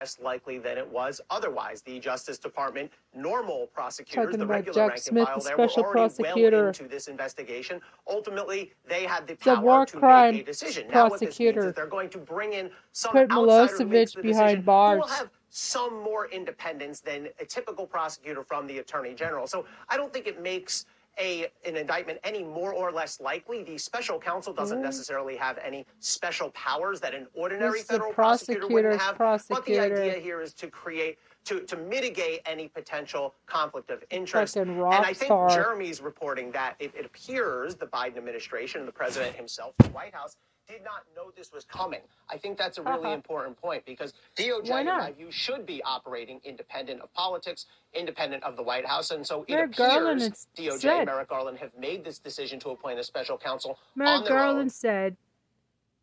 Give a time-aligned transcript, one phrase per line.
[0.00, 1.82] less likely than it was otherwise.
[1.82, 5.84] The Justice Department, normal prosecutors, Talking the regular Jack rank Smith, and file the special
[5.84, 6.68] already well prosecutor.
[6.68, 7.80] into this investigation.
[8.06, 10.88] Ultimately, they had the The power to make a decision.
[10.88, 11.68] Now, what this means prosecutor.
[11.68, 15.00] is they're going to bring in some Put outsider Milosevic behind bars.
[15.00, 19.46] Will have some more independence than a typical prosecutor from the attorney general.
[19.46, 20.86] So I don't think it makes
[21.18, 23.62] a, an indictment any more or less likely.
[23.62, 28.98] The special counsel doesn't necessarily have any special powers that an ordinary federal prosecutor wouldn't
[29.16, 29.48] prosecutor's have.
[29.48, 34.56] But the idea here is to create to, to mitigate any potential conflict of interest.
[34.56, 35.48] And I think star.
[35.48, 40.14] Jeremy's reporting that it, it appears the Biden administration and the president himself, the White
[40.14, 40.36] House,
[40.68, 42.00] did not know this was coming.
[42.28, 43.10] I think that's a really Uh-huh.
[43.14, 48.56] important point because DOJ, in my view, should be operating independent of politics, independent of
[48.56, 49.10] the White House.
[49.10, 50.20] And so it appears Garland
[50.54, 54.26] DOJ said- and Merrick Garland have made this decision to appoint a special counsel Merrick
[54.28, 54.70] Garland own.
[54.70, 55.16] said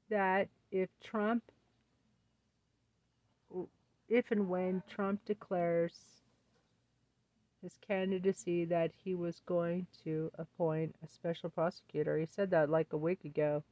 [0.10, 1.44] that if Trump,
[4.10, 6.22] if and when Trump declares
[7.62, 12.18] his candidacy, that he was going to appoint a special prosecutor.
[12.18, 13.64] He said that like a week ago.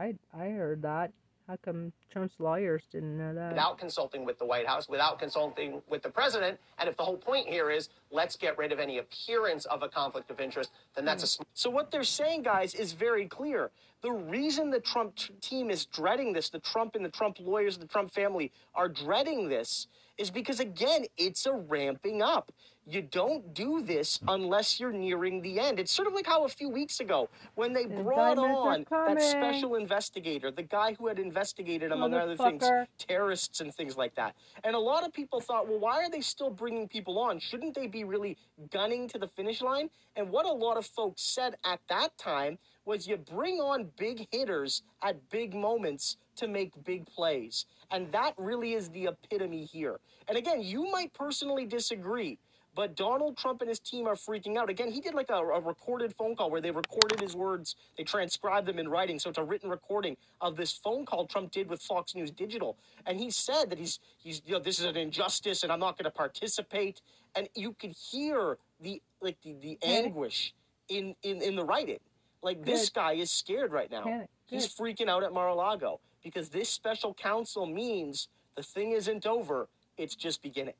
[0.00, 1.12] I I heard that.
[1.46, 3.50] How come Trump's lawyers didn't know that?
[3.50, 6.60] without consulting with the White House, without consulting with the president.
[6.78, 9.88] And if the whole point here is let's get rid of any appearance of a
[9.88, 11.42] conflict of interest, then that's a Hmm.
[11.52, 13.72] So what they're saying, guys, is very clear.
[14.00, 17.76] The reason the Trump t- team is dreading this, the Trump and the Trump lawyers,
[17.76, 19.88] the Trump family are dreading this,
[20.20, 22.52] is because again, it's a ramping up.
[22.86, 24.28] You don't do this hmm.
[24.28, 25.78] unless you're nearing the end.
[25.78, 29.76] It's sort of like how a few weeks ago, when they brought on that special
[29.76, 34.34] investigator, the guy who had investigated, among other things, terrorists and things like that.
[34.64, 37.38] And a lot of people thought, well, why are they still bringing people on?
[37.38, 38.36] Shouldn't they be really
[38.70, 39.88] gunning to the finish line?
[40.16, 44.26] And what a lot of folks said at that time was you bring on big
[44.32, 47.66] hitters at big moments to make big plays.
[47.90, 50.00] And that really is the epitome here.
[50.28, 52.38] And again, you might personally disagree.
[52.80, 54.70] But Donald Trump and his team are freaking out.
[54.70, 58.04] Again, he did like a, a recorded phone call where they recorded his words, they
[58.04, 59.18] transcribed them in writing.
[59.18, 62.78] So it's a written recording of this phone call Trump did with Fox News Digital.
[63.04, 65.98] And he said that he's he's you know, this is an injustice and I'm not
[65.98, 67.02] gonna participate.
[67.36, 70.54] And you could hear the like the, the anguish
[70.88, 72.00] in, in, in the writing.
[72.42, 72.94] Like this Good.
[72.94, 74.26] guy is scared right now.
[74.46, 80.14] He's freaking out at Mar-a-Lago because this special counsel means the thing isn't over, it's
[80.14, 80.72] just beginning.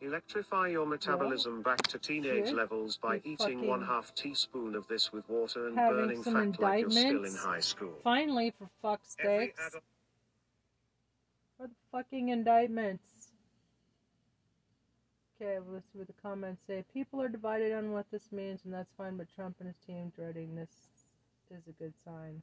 [0.00, 5.28] Electrify your metabolism back to teenage levels by eating one half teaspoon of this with
[5.28, 7.94] water and burning fat like you're still in high school.
[8.04, 9.56] Finally, for fuck's sake.
[11.56, 13.02] For the fucking indictments.
[15.40, 16.84] Okay, well, let's see what the comments say.
[16.94, 20.12] People are divided on what this means, and that's fine, but Trump and his team
[20.14, 20.70] dreading this
[21.50, 22.42] is a good sign.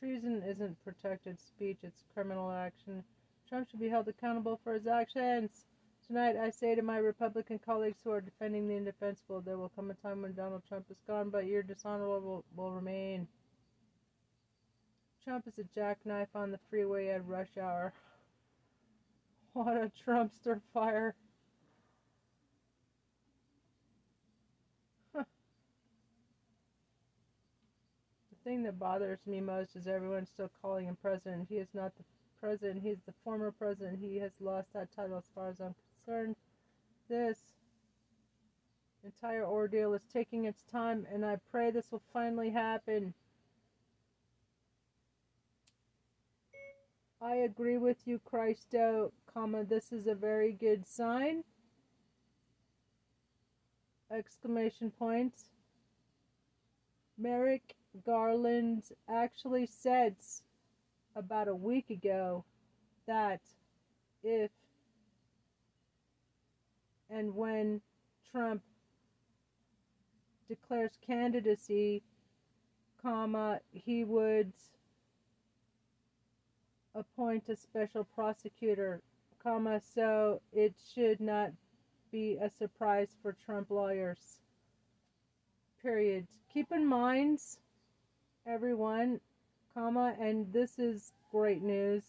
[0.00, 3.02] Treason isn't protected speech, it's criminal action.
[3.48, 5.64] Trump should be held accountable for his actions.
[6.06, 9.90] Tonight, I say to my Republican colleagues who are defending the indefensible, there will come
[9.90, 13.26] a time when Donald Trump is gone, but your dishonorable will, will remain.
[15.24, 17.92] Trump is a jackknife on the freeway at rush hour.
[19.54, 21.16] What a Trumpster fire.
[28.48, 31.46] Thing that bothers me most is everyone still calling him president.
[31.50, 32.04] He is not the
[32.40, 33.98] president, he is the former president.
[34.00, 35.74] He has lost that title as far as I'm
[36.06, 36.34] concerned.
[37.10, 37.38] This
[39.04, 43.12] entire ordeal is taking its time, and I pray this will finally happen.
[47.20, 51.44] I agree with you, Christo, comma, this is a very good sign.
[54.10, 55.50] Exclamation points.
[57.18, 60.16] Merrick Garland actually said
[61.16, 62.44] about a week ago
[63.06, 63.40] that
[64.22, 64.50] if
[67.10, 67.80] and when
[68.30, 68.62] Trump
[70.48, 72.02] declares candidacy,
[73.00, 74.52] comma, he would
[76.94, 79.00] appoint a special prosecutor,
[79.42, 81.50] comma, so it should not
[82.10, 84.40] be a surprise for Trump lawyers.
[85.82, 86.26] Period.
[86.52, 87.38] Keep in mind,
[88.48, 89.20] everyone,
[89.74, 92.02] comma, and this is great news,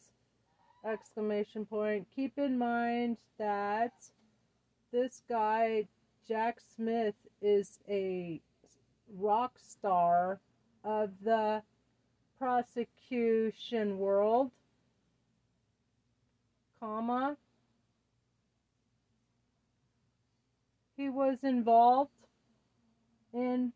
[0.86, 2.08] exclamation point.
[2.16, 3.92] Keep in mind that
[4.94, 5.86] this guy,
[6.26, 8.40] Jack Smith, is a
[9.18, 10.40] rock star
[10.86, 11.62] of the
[12.38, 14.52] prosecution world,
[16.80, 17.36] comma.
[20.96, 22.12] He was involved
[23.34, 23.74] in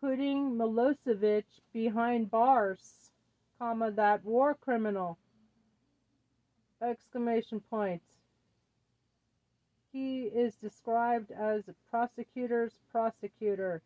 [0.00, 3.10] putting Milosevic behind bars,
[3.58, 5.18] comma, that war criminal,
[6.82, 8.02] exclamation point.
[9.92, 13.82] He is described as a prosecutor's prosecutor,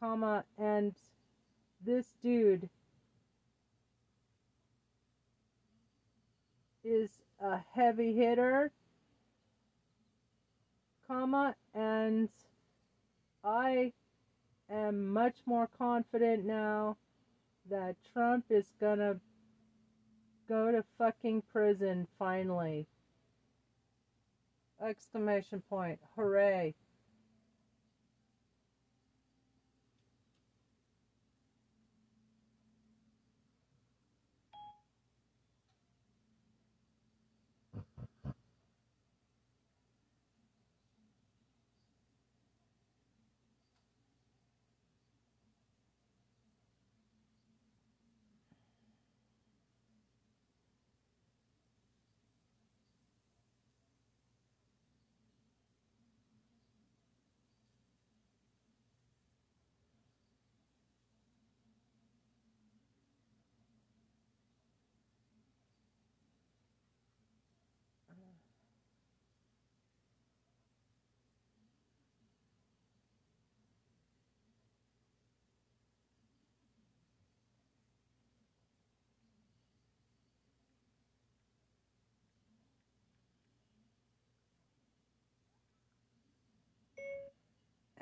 [0.00, 0.94] comma, and
[1.84, 2.68] this dude
[6.84, 7.08] is
[7.40, 8.70] a heavy hitter,
[11.06, 12.28] comma, and
[13.42, 13.92] I
[14.70, 16.96] am much more confident now
[17.70, 19.20] that Trump is gonna
[20.48, 22.86] go to fucking prison finally.
[24.82, 25.98] Exclamation point.
[26.16, 26.74] Hooray.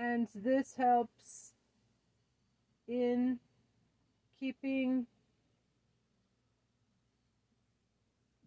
[0.03, 1.53] And this helps
[2.89, 3.39] in
[4.41, 5.07] keeping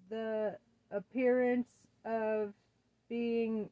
[0.10, 0.58] the
[0.92, 1.70] appearance
[2.04, 2.54] of
[3.08, 3.70] being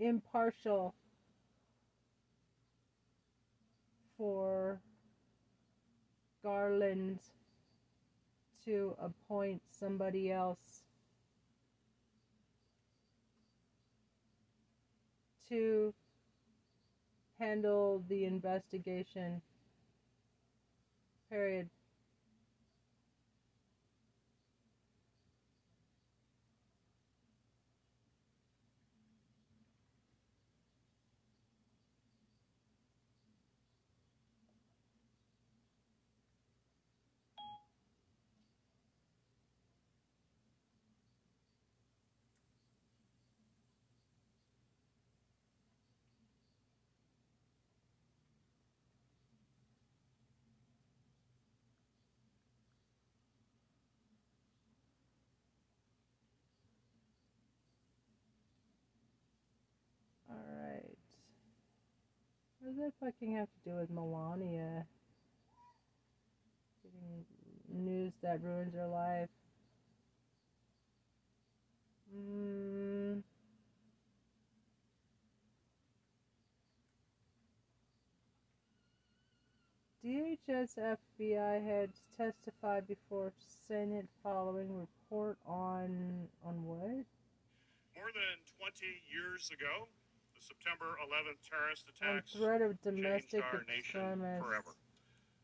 [0.00, 0.92] impartial
[4.18, 4.80] for
[6.42, 7.20] Garland
[8.64, 10.82] to appoint somebody else
[15.48, 15.94] to
[17.38, 19.42] handle the investigation.
[21.28, 21.68] Period.
[60.28, 60.96] Alright.
[62.60, 64.84] What does that fucking have to do with Melania?
[66.82, 67.24] Getting
[67.68, 69.28] news that ruins her life.
[72.16, 73.22] Mm.
[80.04, 83.32] DHS FBI heads testified before
[83.68, 87.06] Senate following report on on what?
[87.96, 89.88] More than 20 years ago,
[90.44, 94.76] September 11th terrorist attacks threat of domestic our nation forever.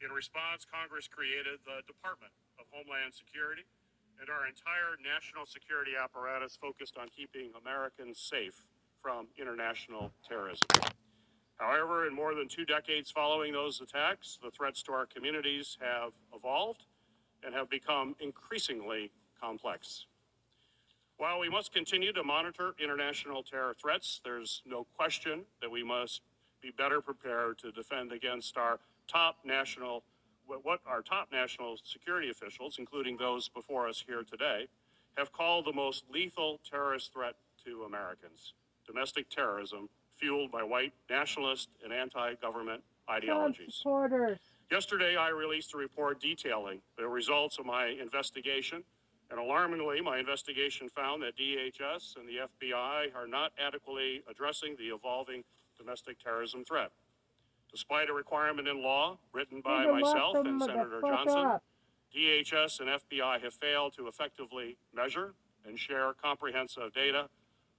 [0.05, 3.65] In response, Congress created the Department of Homeland Security,
[4.21, 8.69] and our entire national security apparatus focused on keeping Americans safe
[9.01, 10.69] from international terrorism.
[11.57, 16.13] However, in more than two decades following those attacks, the threats to our communities have
[16.35, 16.85] evolved
[17.45, 19.11] and have become increasingly
[19.41, 20.07] complex.
[21.21, 26.23] While we must continue to monitor international terror threats, there's no question that we must
[26.63, 30.03] be better prepared to defend against our top national,
[30.47, 34.67] what our top national security officials, including those before us here today,
[35.19, 37.35] have called the most lethal terrorist threat
[37.67, 38.55] to Americans
[38.87, 43.83] domestic terrorism fueled by white nationalist and anti government ideologies.
[44.71, 48.85] Yesterday, I released a report detailing the results of my investigation.
[49.31, 54.95] And alarmingly, my investigation found that DHS and the FBI are not adequately addressing the
[54.95, 55.45] evolving
[55.79, 56.91] domestic terrorism threat.
[57.71, 61.61] Despite a requirement in law written by myself and Senator Johnson.
[62.15, 65.35] DHS and FBI have failed to effectively measure
[65.65, 67.29] and share comprehensive data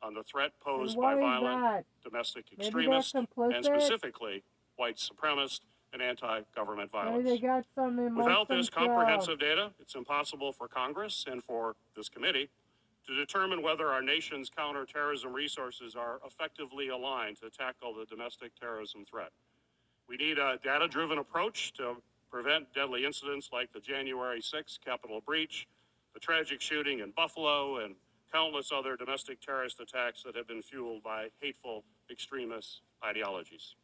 [0.02, 1.86] on the threat posed by violent that?
[2.04, 4.44] domestic extremists and specifically
[4.78, 5.60] white supremacist
[5.94, 7.28] and anti-government violence.
[7.28, 12.50] They got some Without this comprehensive data, it's impossible for Congress and for this committee
[13.08, 19.06] to determine whether our nation's counterterrorism resources are effectively aligned to tackle the domestic terrorism
[19.06, 19.32] threat.
[20.08, 21.96] We need a data driven approach to
[22.30, 25.68] prevent deadly incidents like the January 6th Capitol breach,
[26.14, 27.96] the tragic shooting in Buffalo, and
[28.32, 33.76] countless other domestic terrorist attacks that have been fueled by hateful extremist ideologies.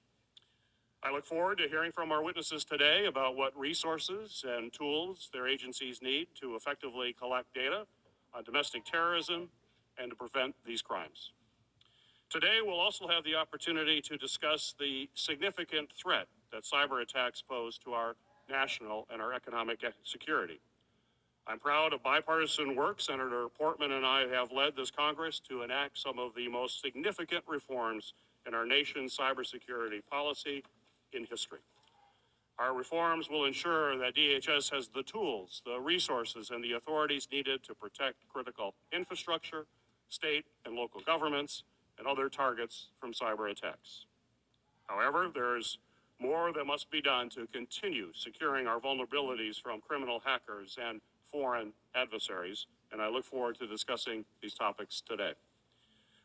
[1.08, 5.48] I look forward to hearing from our witnesses today about what resources and tools their
[5.48, 7.86] agencies need to effectively collect data
[8.34, 9.48] on domestic terrorism
[9.98, 11.32] and to prevent these crimes.
[12.30, 17.78] Today, we'll also have the opportunity to discuss the significant threat that cyber attacks pose
[17.86, 18.18] to our
[18.50, 20.60] national and our economic security.
[21.48, 26.00] I'm proud of bipartisan work Senator Portman and I have led this Congress to enact
[26.00, 28.14] some of the most significant reforms
[28.46, 30.64] in our nation's cybersecurity policy
[31.14, 31.60] in history.
[32.60, 37.64] Our reforms will ensure that DHS has the tools, the resources, and the authorities needed
[37.64, 39.68] to protect critical infrastructure,
[40.10, 41.64] state and local governments,
[42.00, 44.06] and other targets from cyber attacks.
[44.88, 45.78] However, there's
[46.20, 51.00] more that must be done to continue securing our vulnerabilities from criminal hackers and
[51.32, 55.34] foreign adversaries, and I look forward to discussing these topics today.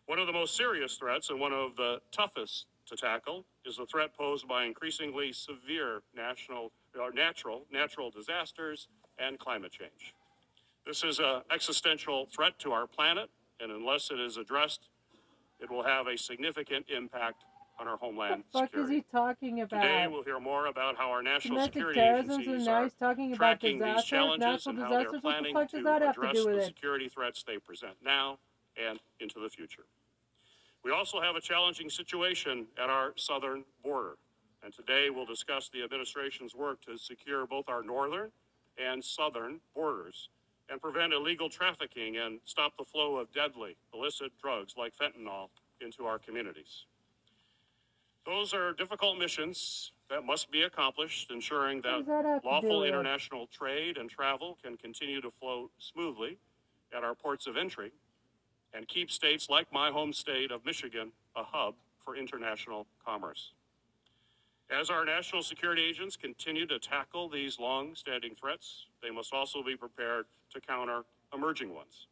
[0.06, 3.86] One of the most serious threats and one of the toughest to tackle is the
[3.86, 10.14] threat posed by increasingly severe national or natural natural disasters and climate change.
[10.86, 14.88] This is an existential threat to our planet, and unless it is addressed,
[15.60, 17.44] it will have a significant impact
[17.78, 18.96] on our homeland What the fuck security.
[18.96, 19.80] is he talking about?
[19.80, 22.82] Today, we'll hear more about how our national Domestic security terrorism, and agencies now are
[22.84, 25.22] he's talking about tracking these challenges natural and how they're disasters.
[25.22, 26.66] What the fuck does to that have to address do with the it?
[26.66, 28.38] security threats they present now
[28.76, 29.84] and into the future.
[30.84, 34.16] We also have a challenging situation at our southern border,
[34.64, 38.30] and today we'll discuss the administration's work to secure both our northern
[38.78, 40.28] and southern borders
[40.68, 46.04] and prevent illegal trafficking and stop the flow of deadly illicit drugs like fentanyl into
[46.06, 46.86] our communities.
[48.24, 52.84] Those are difficult missions that must be accomplished, ensuring that that have to do lawful
[52.84, 56.38] international trade and travel can continue to flow smoothly
[56.96, 57.92] at our ports of entry
[58.74, 61.74] and keep states like my home state of Michigan a hub
[62.04, 63.52] for international commerce.
[64.70, 69.62] As our national security agents continue to tackle these long standing threats, they must also
[69.62, 71.02] be prepared to counter
[71.34, 72.06] emerging ones.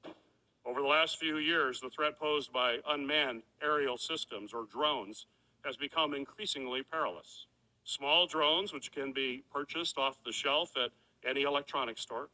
[0.67, 5.27] Over the last few years, the threat posed by unmanned aerial systems or drones
[5.65, 7.47] has become increasingly perilous.
[7.85, 10.91] Small drones, which can be purchased off the shelf at
[11.29, 12.29] any electronics store,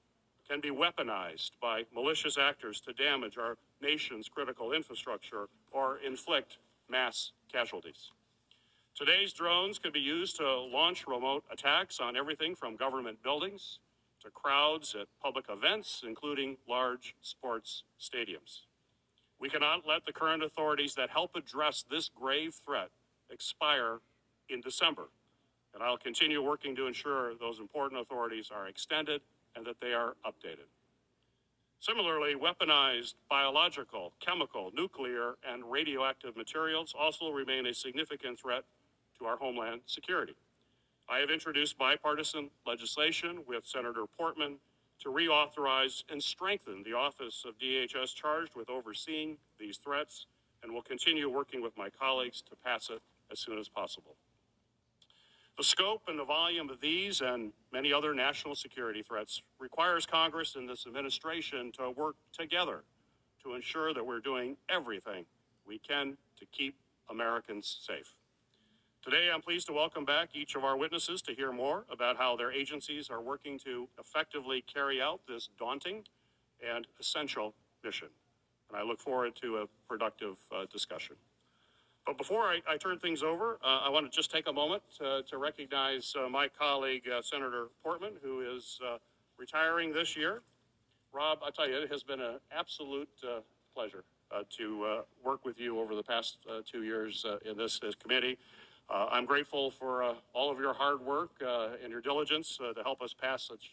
[0.49, 7.33] can be weaponized by malicious actors to damage our nation's critical infrastructure or inflict mass
[7.53, 8.11] casualties.
[8.95, 13.79] Today's drones could be used to launch remote attacks on everything from government buildings
[14.23, 18.63] to crowds at public events, including large sports stadiums.
[19.39, 22.89] We cannot let the current authorities that help address this grave threat
[23.31, 23.99] expire
[24.49, 25.09] in December.
[25.75, 29.21] And I'll continue working to ensure those important authorities are extended
[29.55, 30.69] and that they are updated.
[31.81, 38.65] Similarly, weaponized biological, chemical, nuclear, and radioactive materials also remain a significant threat
[39.19, 40.35] to our homeland security.
[41.09, 44.57] I have introduced bipartisan legislation with Senator Portman
[45.01, 50.27] to reauthorize and strengthen the Office of DHS charged with overseeing these threats,
[50.63, 54.17] and will continue working with my colleagues to pass it as soon as possible.
[55.57, 60.55] The scope and the volume of these and many other national security threats requires Congress
[60.55, 62.85] and this administration to work together
[63.43, 65.25] to ensure that we're doing everything
[65.67, 66.77] we can to keep
[67.09, 68.15] Americans safe.
[69.03, 72.37] Today, I'm pleased to welcome back each of our witnesses to hear more about how
[72.37, 76.05] their agencies are working to effectively carry out this daunting
[76.61, 78.09] and essential mission.
[78.69, 81.17] And I look forward to a productive uh, discussion.
[82.07, 84.85] But before I, I turn things over, uh, I want to just take a moment
[84.99, 88.99] to, to recognize uh, my colleague, uh, Senator Portman, who is uh,
[89.37, 90.43] retiring this year.
[91.13, 93.41] Rob, I tell you, it has been an absolute uh,
[93.75, 96.39] pleasure uh, to work with you over the past
[96.71, 98.39] two years in this, this committee.
[98.89, 103.43] I'm grateful for all of your hard work and your diligence to help us pass
[103.43, 103.71] such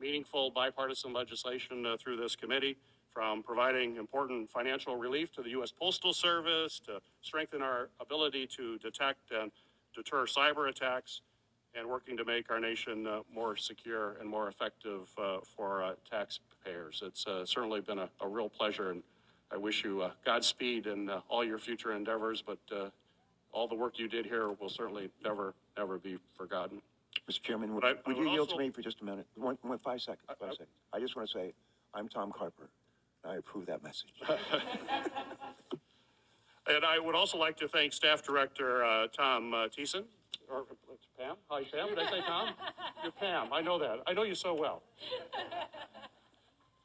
[0.00, 2.76] meaningful bipartisan legislation through this committee,
[3.12, 5.70] from providing important financial relief to the U.S.
[5.70, 9.50] Postal Service to strengthen our ability to detect and
[9.94, 11.20] deter cyber attacks,
[11.74, 15.92] and working to make our nation uh, more secure and more effective uh, for uh,
[16.10, 17.02] taxpayers.
[17.04, 19.02] It's uh, certainly been a, a real pleasure, and
[19.50, 22.88] I wish you uh, Godspeed in uh, all your future endeavors, but uh,
[23.52, 26.80] all the work you did here will certainly never, never be forgotten.
[27.30, 27.42] Mr.
[27.42, 29.26] Chairman, would, I- I would you yield to me for just a minute?
[29.36, 30.68] One, one, five seconds, I- five I- seconds.
[30.94, 31.52] I just want to say,
[31.94, 32.68] I'm Tom Carper.
[33.22, 34.12] And I approve that message.
[36.64, 40.04] And I would also like to thank Staff Director uh, Tom uh, Thiessen,
[40.48, 40.62] or
[40.92, 41.34] it's Pam.
[41.50, 41.88] Hi, Pam.
[41.88, 42.50] Did I say Tom?
[43.02, 43.52] You're Pam.
[43.52, 43.98] I know that.
[44.06, 44.80] I know you so well.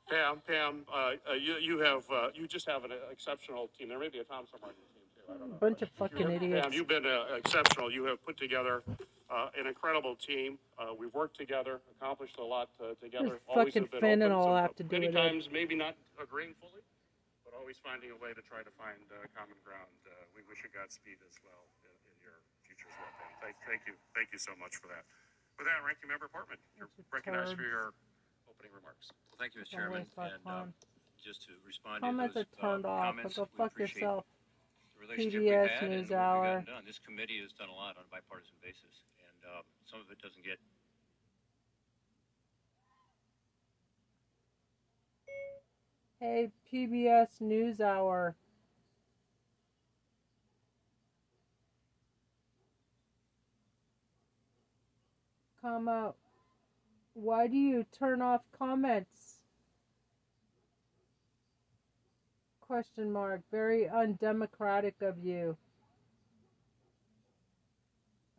[0.09, 3.89] Pam, Pam, uh, uh, you you have uh, you just have an exceptional team.
[3.89, 5.31] There may be a Tom somewhere on your team too.
[5.31, 5.57] I don't know.
[5.59, 6.63] Bunch of fucking You- idiots.
[6.63, 7.91] Pam, you've been uh, exceptional.
[7.91, 8.81] You have put together
[9.29, 10.57] uh, an incredible team.
[10.79, 13.39] Uh, we've worked together, accomplished a lot uh, together.
[13.39, 14.31] This always fucking have been open.
[14.31, 15.19] fentanyl Some- have to do many with it.
[15.19, 16.83] times, maybe not agreeing fully,
[17.43, 19.91] but always finding a way to try to find uh, common ground.
[20.07, 23.11] Uh, we wish you Godspeed as well in, in your future as well,
[23.43, 25.03] Thank, thank you, thank you so much for that.
[25.59, 27.91] With that, Ranking Member Portman, you're Bunch of recognized for your
[28.47, 29.09] opening remarks.
[29.33, 29.73] Well, thank you, Mr.
[29.73, 30.05] Chairman.
[30.17, 30.69] And um,
[31.17, 33.03] just to respond Comments to are those turned uh, off.
[33.11, 34.23] comments, But go fuck yourself.
[34.95, 36.45] the relationship PBS we've had and News what we've Hour.
[36.61, 36.83] gotten done.
[36.85, 39.06] This committee has done a lot on a bipartisan basis, and
[39.55, 40.57] um, some of it doesn't get
[46.19, 48.33] Hey, PBS NewsHour.
[55.61, 56.15] Comma,
[57.13, 59.41] why do you turn off comments?
[62.61, 63.41] Question mark.
[63.51, 65.55] Very undemocratic of you.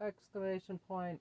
[0.01, 1.21] Exclamation point.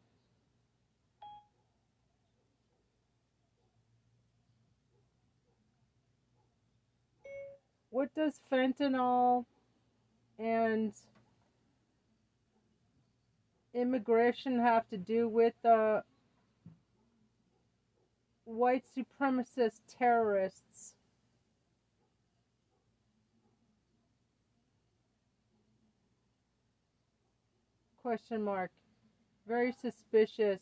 [7.97, 9.43] what does fentanyl
[10.37, 10.93] and
[13.73, 16.03] immigration have to do with the
[18.45, 20.93] white supremacist terrorists?
[28.07, 28.71] Question mark.
[29.49, 30.61] Very suspicious.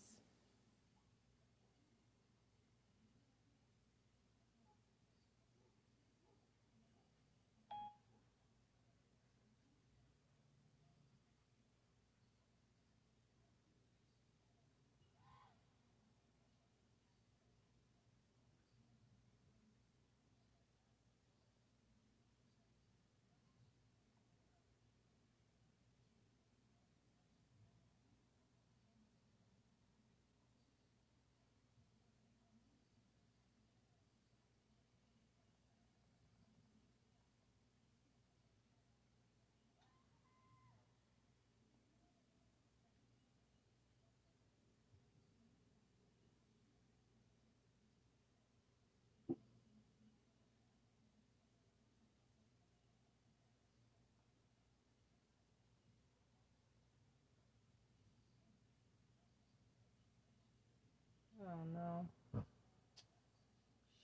[61.48, 62.08] Oh no.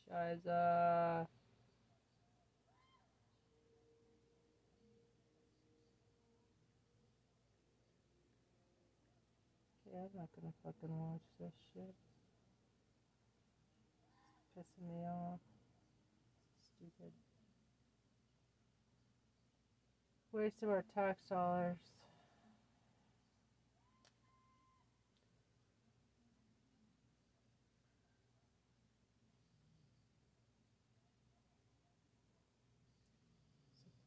[0.08, 1.26] Shiza.
[9.88, 11.96] Okay, I'm not gonna fucking watch this shit.
[14.38, 15.40] It's pissing me off.
[16.78, 17.12] Stupid.
[20.32, 21.78] Waste of our tax dollars.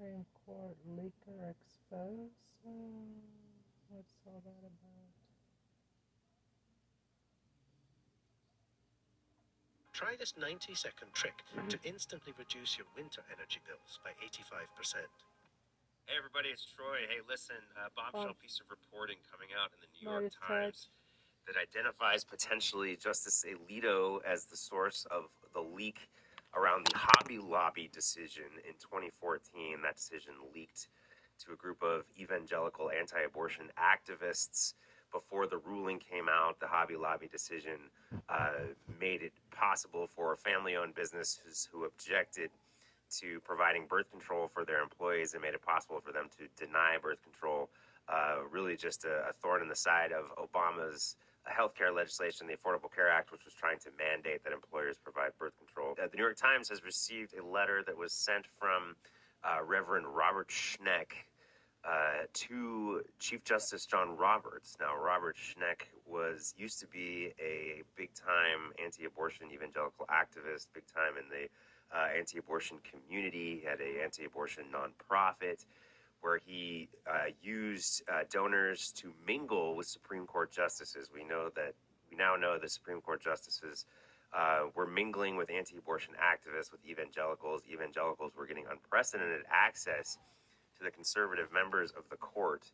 [0.04, 2.36] Supreme Court leaker exposed.
[2.60, 2.68] So,
[3.88, 5.08] what's all that about?
[9.94, 11.40] Try this 90 second trick
[11.70, 15.08] to instantly reduce your winter energy bills by 85%.
[16.04, 17.08] Hey everybody, it's Troy.
[17.08, 20.88] Hey, listen, uh, bombshell piece of reporting coming out in the New York as Times
[21.46, 26.10] that identifies potentially Justice Alito as the source of the leak
[26.56, 29.82] around the Hobby Lobby decision in 2014.
[29.82, 30.88] That decision leaked
[31.44, 34.74] to a group of evangelical anti-abortion activists.
[35.12, 37.78] Before the ruling came out, the Hobby Lobby decision
[38.28, 38.50] uh,
[39.00, 42.50] made it possible for family-owned businesses who objected
[43.20, 46.96] to providing birth control for their employees and made it possible for them to deny
[47.00, 47.68] birth control.
[48.08, 51.16] Uh, really, just a, a thorn in the side of Obama's
[51.50, 55.52] healthcare legislation, the Affordable Care Act, which was trying to mandate that employers provide birth
[55.58, 55.94] control.
[56.00, 58.96] Uh, the New York Times has received a letter that was sent from
[59.44, 61.26] uh, Reverend Robert Schenck
[61.86, 64.76] uh, to Chief Justice John Roberts.
[64.80, 71.28] Now, Robert Schenck was used to be a big-time anti-abortion evangelical activist, big time in
[71.28, 71.48] the
[71.94, 73.60] uh, anti-abortion community.
[73.60, 75.66] He had a anti-abortion nonprofit
[76.24, 81.10] where he uh, used uh, donors to mingle with Supreme Court justices.
[81.14, 81.74] We know that
[82.10, 83.84] we now know the Supreme Court justices
[84.32, 87.60] uh, were mingling with anti-abortion activists, with evangelicals.
[87.70, 90.16] Evangelicals were getting unprecedented access
[90.78, 92.64] to the conservative members of the court.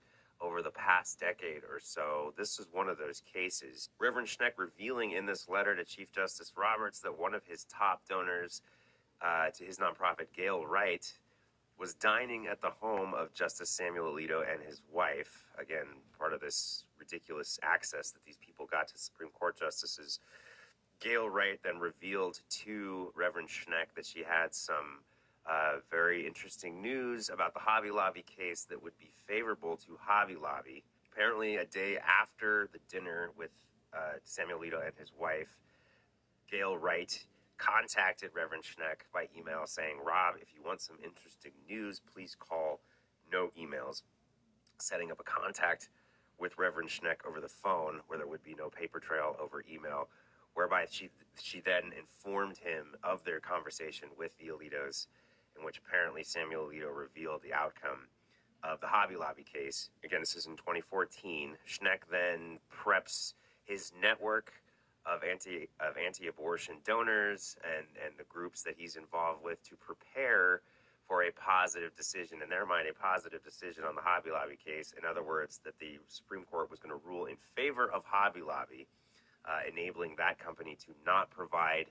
[0.40, 2.32] over the past decade or so.
[2.36, 3.90] This is one of those cases.
[3.98, 8.00] Reverend Schenck revealing in this letter to Chief Justice Roberts that one of his top
[8.08, 8.62] donors
[9.20, 11.12] uh, to his nonprofit, Gail Wright,
[11.80, 15.46] was dining at the home of Justice Samuel Alito and his wife.
[15.58, 15.86] Again,
[16.18, 20.20] part of this ridiculous access that these people got to Supreme Court justices.
[21.00, 25.00] Gail Wright then revealed to Reverend Schenck that she had some
[25.50, 30.36] uh, very interesting news about the Hobby Lobby case that would be favorable to Hobby
[30.36, 30.84] Lobby.
[31.10, 33.50] Apparently, a day after the dinner with
[33.94, 35.56] uh, Samuel Alito and his wife,
[36.50, 37.24] Gail Wright
[37.60, 42.80] contacted Reverend Schenck by email saying, Rob, if you want some interesting news, please call.
[43.30, 44.02] No emails.
[44.78, 45.90] Setting up a contact
[46.38, 50.08] with Reverend Schenck over the phone where there would be no paper trail over email,
[50.54, 55.06] whereby she, she then informed him of their conversation with the Alitos,
[55.56, 58.08] in which apparently Samuel Alito revealed the outcome
[58.64, 59.90] of the Hobby Lobby case.
[60.02, 61.56] Again, this is in 2014.
[61.66, 64.52] Schenck then preps his network
[65.10, 70.62] of anti of anti-abortion donors and and the groups that he's involved with to prepare
[71.08, 74.94] for a positive decision in their mind a positive decision on the Hobby Lobby case
[74.96, 78.42] in other words that the Supreme Court was going to rule in favor of Hobby
[78.42, 78.86] Lobby
[79.44, 81.86] uh, enabling that company to not provide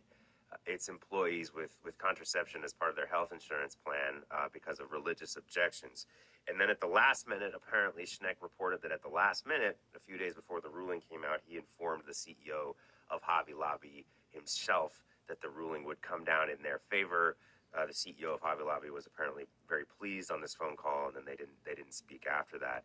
[0.52, 4.80] uh, its employees with, with contraception as part of their health insurance plan uh, because
[4.80, 6.06] of religious objections.
[6.48, 10.00] And then at the last minute, apparently, Schenck reported that at the last minute, a
[10.00, 12.74] few days before the ruling came out, he informed the CEO
[13.10, 17.38] of Hobby Lobby himself that the ruling would come down in their favor.
[17.78, 21.16] Uh, the CEO of Hobby Lobby was apparently very pleased on this phone call, and
[21.16, 22.84] then they didn't they didn't speak after that.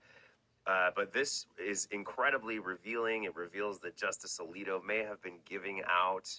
[0.67, 3.25] Uh, but this is incredibly revealing.
[3.25, 6.31] It reveals that Justice Alito may have been giving out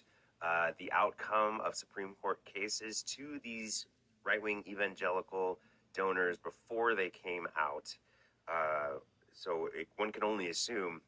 [0.42, 3.86] uh, the outcome of Supreme Court cases to these
[4.24, 5.60] right wing evangelical
[5.94, 7.96] donors before they came out.
[8.48, 9.00] Uh,
[9.32, 11.02] so it, one can only assume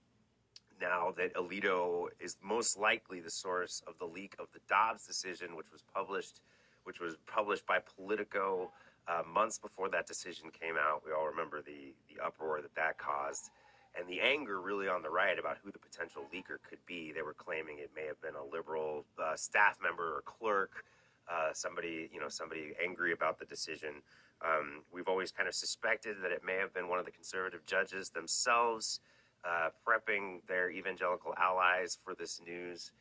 [0.80, 5.56] now that Alito is most likely the source of the leak of the Dobbs decision,
[5.56, 6.42] which was published,
[6.84, 8.72] which was published by Politico
[9.08, 11.02] uh, months before that decision came out.
[11.06, 13.50] We all remember the the uproar that that caused,
[13.98, 17.12] and the anger really on the right about who the potential leaker could be.
[17.12, 20.86] They were claiming it may have been a liberal uh, staff member or clerk,
[21.32, 24.02] uh, somebody you know somebody angry about the decision.
[24.46, 27.66] Um, we've always kind of suspected that it may have been one of the conservative
[27.66, 29.00] judges themselves
[29.46, 32.92] uh, prepping their evangelical allies for this news.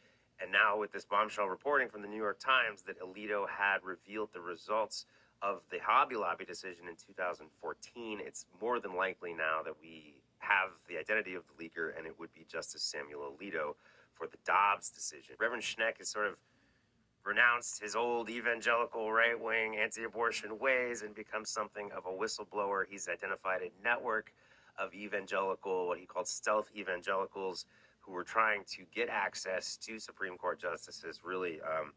[0.41, 4.31] And now, with this bombshell reporting from the New York Times that Alito had revealed
[4.33, 5.07] the results
[5.43, 10.71] of the Hobby Lobby decision in 2014, it's more than likely now that we have
[10.89, 13.75] the identity of the leaker, and it would be Justice Samuel Alito
[14.15, 15.35] for the Dobbs decision.
[15.39, 16.37] Reverend Schenck has sort of
[17.25, 22.85] renounced his old evangelical right wing anti abortion ways and become something of a whistleblower.
[22.89, 24.33] He's identified a network
[24.79, 27.67] of evangelical, what he called stealth evangelicals,
[28.01, 31.93] who were trying to get access to Supreme Court justices, really, um,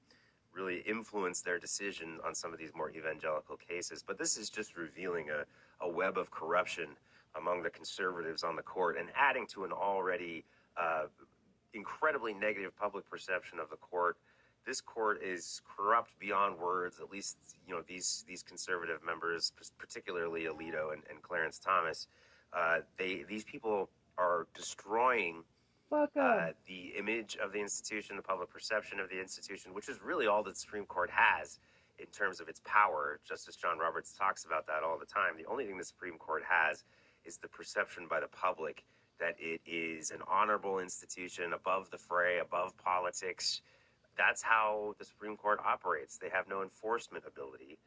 [0.52, 4.04] really influence their decision on some of these more evangelical cases.
[4.06, 5.46] But this is just revealing a,
[5.86, 6.88] a web of corruption
[7.36, 10.44] among the conservatives on the court and adding to an already
[10.78, 11.06] uh,
[11.74, 14.18] incredibly negative public perception of the court.
[14.66, 17.00] This court is corrupt beyond words.
[17.00, 17.38] At least,
[17.68, 22.08] you know, these these conservative members, particularly Alito and, and Clarence Thomas,
[22.54, 25.44] uh, they these people are destroying
[25.92, 30.28] uh, the image of the institution, the public perception of the institution, which is really
[30.28, 31.60] all that the Supreme Court has
[31.98, 33.20] in terms of its power.
[33.28, 35.36] Justice John Roberts talks about that all the time.
[35.38, 36.84] The only thing the Supreme Court has
[37.26, 38.84] is the perception by the public
[39.20, 43.62] that it is an honorable institution above the fray, above politics.
[44.18, 46.18] That's how the Supreme Court operates.
[46.18, 47.78] They have no enforcement ability.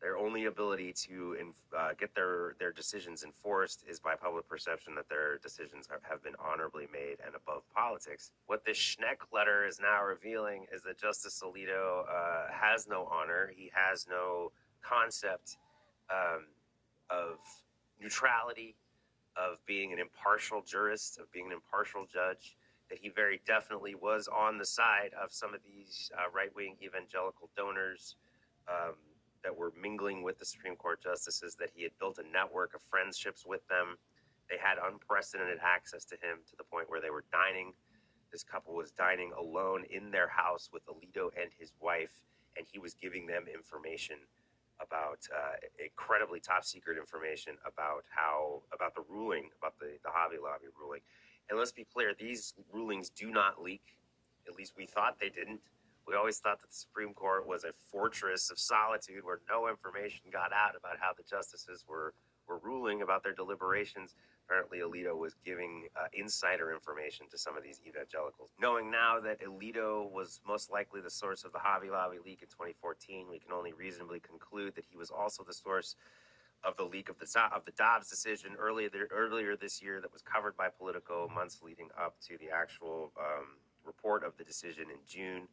[0.00, 1.36] Their only ability to
[1.76, 6.22] uh, get their, their decisions enforced is by public perception that their decisions are, have
[6.22, 8.30] been honorably made and above politics.
[8.46, 13.52] What this Schenck letter is now revealing is that Justice Alito uh, has no honor.
[13.54, 15.58] He has no concept
[16.10, 16.44] um,
[17.10, 17.36] of
[18.00, 18.76] neutrality,
[19.36, 22.56] of being an impartial jurist, of being an impartial judge.
[22.88, 26.76] That he very definitely was on the side of some of these uh, right wing
[26.82, 28.16] evangelical donors.
[28.66, 28.94] Um,
[29.44, 32.82] that were mingling with the Supreme Court justices, that he had built a network of
[32.82, 33.96] friendships with them.
[34.48, 37.72] They had unprecedented access to him to the point where they were dining.
[38.32, 42.22] This couple was dining alone in their house with Alito and his wife,
[42.56, 44.16] and he was giving them information
[44.80, 50.36] about uh, incredibly top secret information about how about the ruling about the, the Hobby
[50.42, 51.00] Lobby ruling.
[51.48, 53.82] And let's be clear, these rulings do not leak.
[54.48, 55.60] At least we thought they didn't.
[56.10, 60.22] We always thought that the Supreme Court was a fortress of solitude where no information
[60.32, 62.14] got out about how the justices were,
[62.48, 64.16] were ruling about their deliberations.
[64.44, 68.50] Apparently, Alito was giving uh, insider information to some of these evangelicals.
[68.60, 72.48] Knowing now that Alito was most likely the source of the Hobby Lobby leak in
[72.48, 75.94] 2014, we can only reasonably conclude that he was also the source
[76.64, 80.22] of the leak of the of the Dobbs decision earlier earlier this year that was
[80.22, 83.46] covered by Politico months leading up to the actual um,
[83.84, 85.48] report of the decision in June.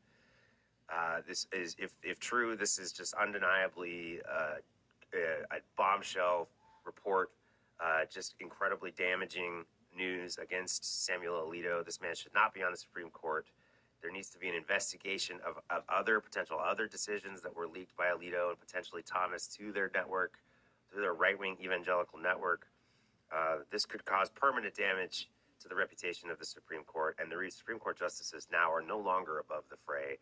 [0.89, 4.55] Uh, this is, if, if true, this is just undeniably uh,
[5.13, 6.47] a, a, bombshell
[6.85, 7.31] report,
[7.83, 11.83] uh, just incredibly damaging news against Samuel Alito.
[11.83, 13.47] This man should not be on the Supreme Court.
[14.01, 17.97] There needs to be an investigation of, of other potential other decisions that were leaked
[17.97, 20.39] by Alito and potentially Thomas to their network,
[20.93, 22.67] to their right wing evangelical network.
[23.35, 27.49] Uh, this could cause permanent damage to the reputation of the Supreme Court, and the
[27.49, 30.17] Supreme Court justices now are no longer above the fray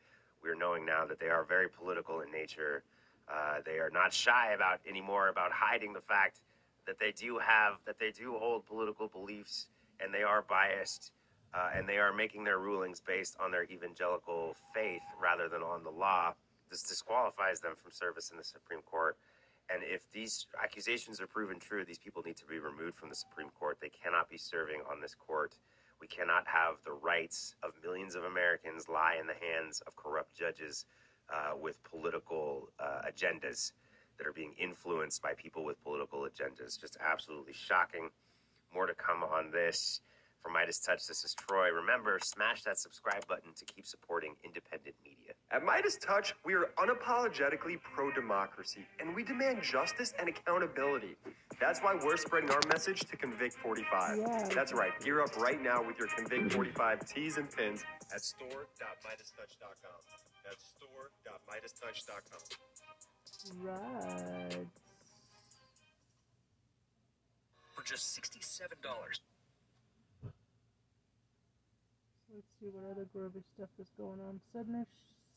[0.46, 2.84] we're knowing now that they are very political in nature.
[3.28, 6.40] Uh, they are not shy about anymore about hiding the fact
[6.86, 9.68] that they do have that they do hold political beliefs
[10.00, 11.12] and they are biased
[11.54, 15.84] uh, and they are making their rulings based on their evangelical faith rather than on
[15.84, 16.34] the law.
[16.70, 19.18] This disqualifies them from service in the Supreme Court.
[19.70, 23.16] And if these accusations are proven true, these people need to be removed from the
[23.16, 23.78] Supreme Court.
[23.82, 25.56] They cannot be serving on this court.
[26.00, 30.36] We cannot have the rights of millions of Americans lie in the hands of corrupt
[30.38, 30.86] judges
[31.34, 33.72] uh, with political uh, agendas
[34.18, 36.80] that are being influenced by people with political agendas.
[36.80, 38.10] Just absolutely shocking.
[38.74, 40.02] More to come on this.
[40.42, 41.70] For MeidasTouch, this is Troy.
[41.72, 45.34] Remember, smash that subscribe button to keep supporting independent media.
[45.50, 51.16] At Midas Touch, we are unapologetically pro democracy, and we demand justice and accountability.
[51.60, 54.18] That's why we're spreading our message to Convict 45.
[54.18, 54.50] Yeah.
[54.54, 54.92] That's right.
[55.04, 60.02] Gear up right now with your Convict 45 tees and pins at store.meidastouch.com.
[60.44, 62.40] That's store.meidastouch.com.
[63.62, 64.68] Right.
[67.74, 68.60] For just $67.
[72.34, 74.42] Let's see what other groovy stuff is going on.
[74.52, 74.86] Senator,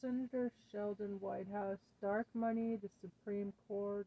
[0.01, 4.07] Senator Sheldon Whitehouse, Dark Money, the Supreme Court,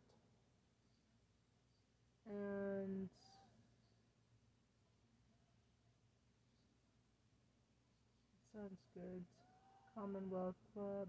[2.32, 3.10] and
[8.56, 9.24] sounds good.
[9.96, 11.08] Commonwealth Club.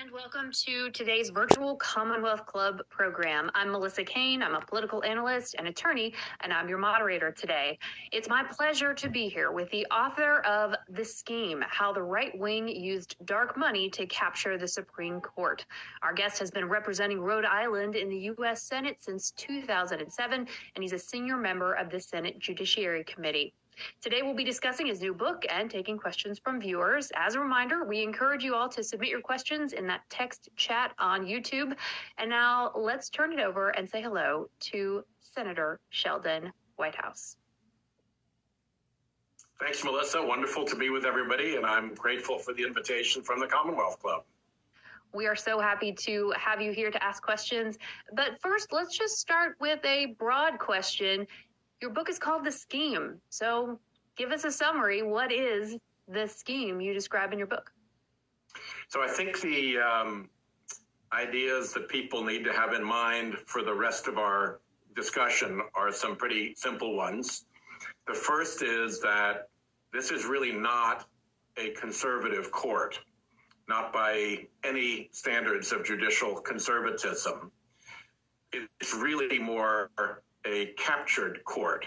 [0.00, 3.50] And welcome to today's virtual Commonwealth Club program.
[3.54, 4.42] I'm Melissa Caen.
[4.42, 7.78] I'm a political analyst and attorney, and I'm your moderator today.
[8.10, 12.30] It's my pleasure to be here with the author of The Scheme How the Right
[12.38, 15.66] Wing Used Dark Money to Capture the Supreme Court.
[16.02, 18.62] Our guest has been representing Rhode Island in the U.S.
[18.62, 23.52] Senate since 2007, and he's a senior member of the Senate Judiciary Committee.
[24.00, 27.10] Today, we'll be discussing his new book and taking questions from viewers.
[27.14, 30.92] As a reminder, we encourage you all to submit your questions in that text chat
[30.98, 31.74] on YouTube.
[32.18, 37.36] And now let's turn it over and say hello to Senator Sheldon Whitehouse.
[39.60, 40.24] Thanks, Melissa.
[40.24, 44.24] Wonderful to be with everybody, and I'm grateful for the invitation from the Commonwealth Club.
[45.12, 47.76] We are so happy to have you here to ask questions.
[48.14, 51.26] But first, let's just start with a broad question.
[51.80, 53.20] Your book is called The Scheme.
[53.30, 53.78] So
[54.16, 55.02] give us a summary.
[55.02, 55.76] What is
[56.08, 57.72] the scheme you describe in your book?
[58.88, 60.28] So I think the um,
[61.12, 64.60] ideas that people need to have in mind for the rest of our
[64.94, 67.46] discussion are some pretty simple ones.
[68.06, 69.48] The first is that
[69.92, 71.06] this is really not
[71.56, 72.98] a conservative court,
[73.68, 77.50] not by any standards of judicial conservatism.
[78.52, 79.90] It's really more
[80.44, 81.86] a captured court.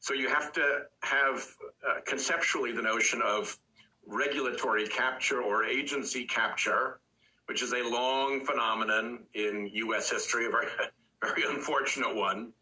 [0.00, 1.46] So you have to have
[1.86, 3.58] uh, conceptually the notion of
[4.06, 7.00] regulatory capture or agency capture,
[7.46, 10.10] which is a long phenomenon in U.S.
[10.10, 10.66] history, a very,
[11.22, 12.52] very unfortunate one.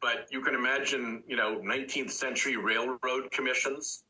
[0.00, 4.04] But you can imagine, you know, 19th century railroad commissions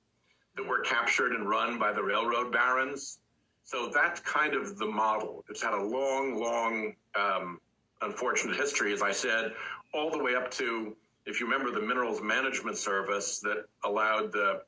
[0.57, 3.19] that were captured and run by the railroad barons.
[3.63, 5.45] So that's kind of the model.
[5.49, 7.61] It's had a long, long, um,
[8.03, 9.53] unfortunate history, as I said,
[9.95, 14.63] all the way up to, if you remember, the Minerals Management Service that allowed the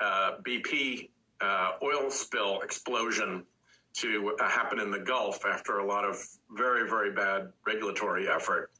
[0.00, 1.08] uh, BP
[1.40, 3.44] uh, oil spill explosion
[3.94, 8.70] to uh, happen in the Gulf after a lot of very, very bad regulatory effort.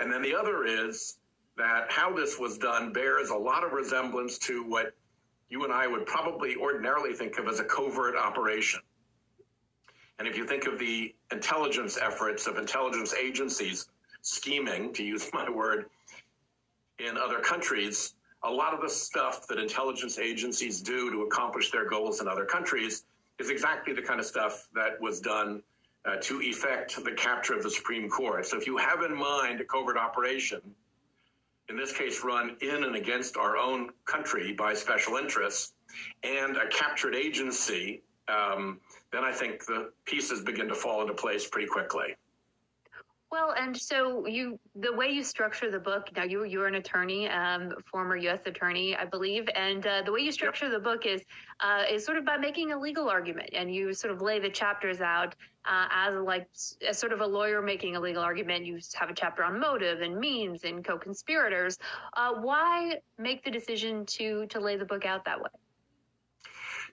[0.00, 1.18] And then the other is
[1.56, 4.94] that how this was done bears a lot of resemblance to what
[5.48, 8.80] you and I would probably ordinarily think of as a covert operation.
[10.18, 13.86] And if you think of the intelligence efforts of intelligence agencies
[14.26, 15.86] scheming, to use my word,
[16.98, 21.88] in other countries, a lot of the stuff that intelligence agencies do to accomplish their
[21.88, 23.04] goals in other countries
[23.38, 25.62] is exactly the kind of stuff that was done
[26.06, 28.46] uh, to effect the capture of the Supreme Court.
[28.46, 30.60] So if you have in mind a covert operation,
[31.68, 35.72] in this case run in and against our own country by special interests,
[36.22, 38.80] and a captured agency, um,
[39.12, 42.16] then I think the pieces begin to fall into place pretty quickly.
[43.32, 47.28] Well, and so you, the way you structure the book, now you you're an attorney,
[47.28, 48.38] um, former U.S.
[48.46, 51.22] attorney, I believe, and uh, the way you structure the book is
[51.58, 54.48] uh, is sort of by making a legal argument, and you sort of lay the
[54.48, 55.34] chapters out
[55.64, 56.46] uh, as like
[56.88, 58.64] as sort of a lawyer making a legal argument.
[58.64, 61.78] You have a chapter on motive and means and co-conspirators.
[62.16, 65.50] Uh, why make the decision to to lay the book out that way?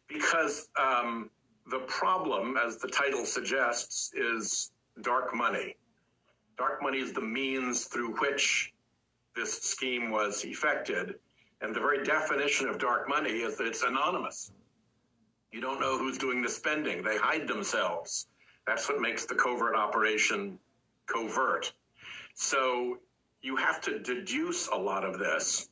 [0.07, 1.29] Because um,
[1.69, 5.75] the problem, as the title suggests, is dark money
[6.63, 8.71] Dark money is the means through which
[9.35, 11.15] this scheme was effected.
[11.59, 14.53] And the very definition of dark money is that it's anonymous.
[15.51, 18.27] You don't know who's doing the spending, they hide themselves.
[18.65, 20.57] That's what makes the covert operation
[21.05, 21.73] covert.
[22.33, 22.99] So
[23.41, 25.67] you have to deduce a lot of this.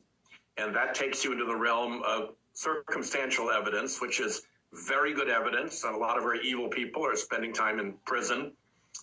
[0.58, 4.42] And that takes you into the realm of circumstantial evidence, which is
[4.74, 5.84] very good evidence.
[5.84, 8.52] And a lot of very evil people are spending time in prison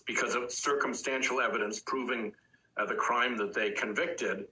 [0.06, 2.32] because of circumstantial evidence proving
[2.76, 4.46] uh, the crime that they convicted.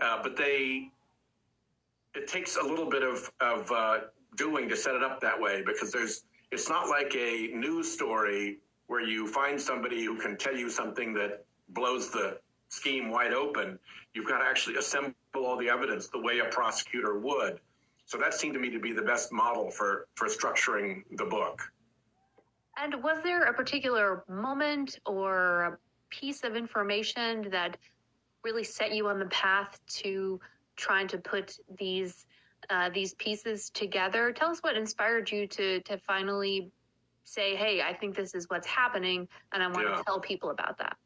[0.00, 0.90] Uh, but they,
[2.14, 3.98] it takes a little bit of, of uh,
[4.36, 8.58] doing to set it up that way because there's, it's not like a news story
[8.86, 12.38] where you find somebody who can tell you something that blows the
[12.68, 13.78] scheme wide open.
[14.14, 17.60] You've got to actually assemble all the evidence the way a prosecutor would.
[18.06, 21.62] So that seemed to me to be the best model for, for structuring the book.
[22.82, 27.76] And was there a particular moment or a piece of information that
[28.42, 30.40] really set you on the path to
[30.76, 32.26] trying to put these
[32.70, 34.32] uh, these pieces together?
[34.32, 36.70] Tell us what inspired you to to finally
[37.24, 39.96] say, "Hey, I think this is what's happening, and I want yeah.
[39.96, 40.96] to tell people about that."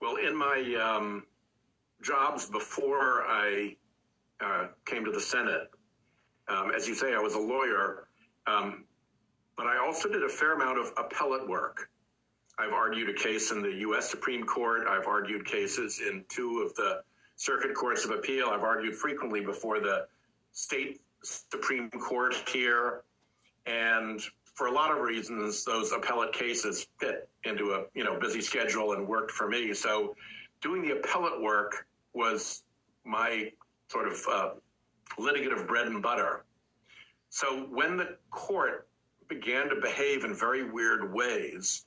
[0.00, 1.24] Well, in my um,
[2.02, 3.76] jobs before I
[4.40, 5.70] uh, came to the Senate,
[6.48, 8.08] um, as you say, I was a lawyer.
[8.46, 8.84] Um,
[9.62, 11.88] but I also did a fair amount of appellate work.
[12.58, 14.10] I've argued a case in the U.S.
[14.10, 14.88] Supreme Court.
[14.88, 17.02] I've argued cases in two of the
[17.36, 18.48] circuit courts of appeal.
[18.48, 20.08] I've argued frequently before the
[20.50, 23.02] state Supreme Court here.
[23.66, 24.20] And
[24.54, 28.94] for a lot of reasons, those appellate cases fit into a you know busy schedule
[28.94, 29.72] and worked for me.
[29.74, 30.16] So
[30.60, 32.62] doing the appellate work was
[33.04, 33.52] my
[33.86, 34.50] sort of uh,
[35.20, 36.44] litigative bread and butter.
[37.30, 38.88] So when the court
[39.28, 41.84] began to behave in very weird ways.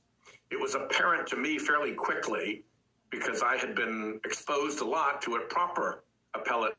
[0.51, 2.63] It was apparent to me fairly quickly
[3.09, 6.73] because I had been exposed a lot to what proper appellate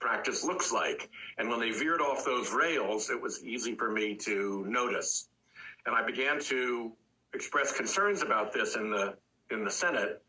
[0.00, 1.08] practice looks like.
[1.38, 5.28] And when they veered off those rails, it was easy for me to notice.
[5.86, 6.92] And I began to
[7.34, 9.14] express concerns about this in the
[9.50, 10.22] in the Senate,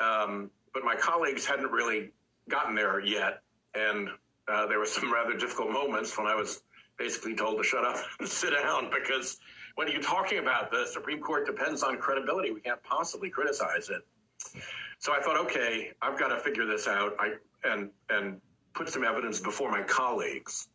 [0.00, 2.10] um, but my colleagues hadn't really
[2.48, 3.42] gotten there yet,
[3.74, 4.08] and
[4.48, 6.62] uh, there were some rather difficult moments when I was
[6.98, 9.38] basically told to shut up and sit down because
[9.76, 12.50] when you're talking about the Supreme Court depends on credibility.
[12.50, 14.02] We can't possibly criticize it.
[14.98, 17.14] So I thought, okay, I've got to figure this out.
[17.18, 18.40] I and and
[18.74, 20.68] put some evidence before my colleagues.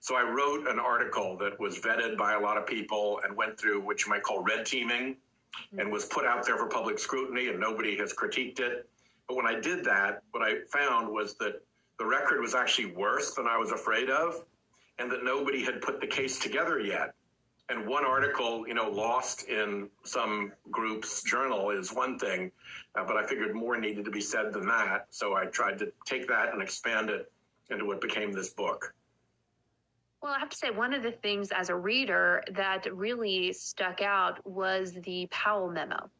[0.00, 3.58] So I wrote an article that was vetted by a lot of people and went
[3.58, 5.16] through what you might call red teaming
[5.78, 8.88] and was put out there for public scrutiny and nobody has critiqued it.
[9.28, 11.62] But when I did that, what I found was that
[11.98, 14.44] the record was actually worse than I was afraid of
[14.98, 17.14] and that nobody had put the case together yet.
[17.68, 22.50] And one article, you know, lost in some group's journal is one thing,
[22.94, 25.06] uh, but I figured more needed to be said than that.
[25.10, 27.32] So I tried to take that and expand it
[27.70, 28.94] into what became this book.
[30.22, 34.02] Well, I have to say, one of the things as a reader that really stuck
[34.02, 36.10] out was the Powell memo.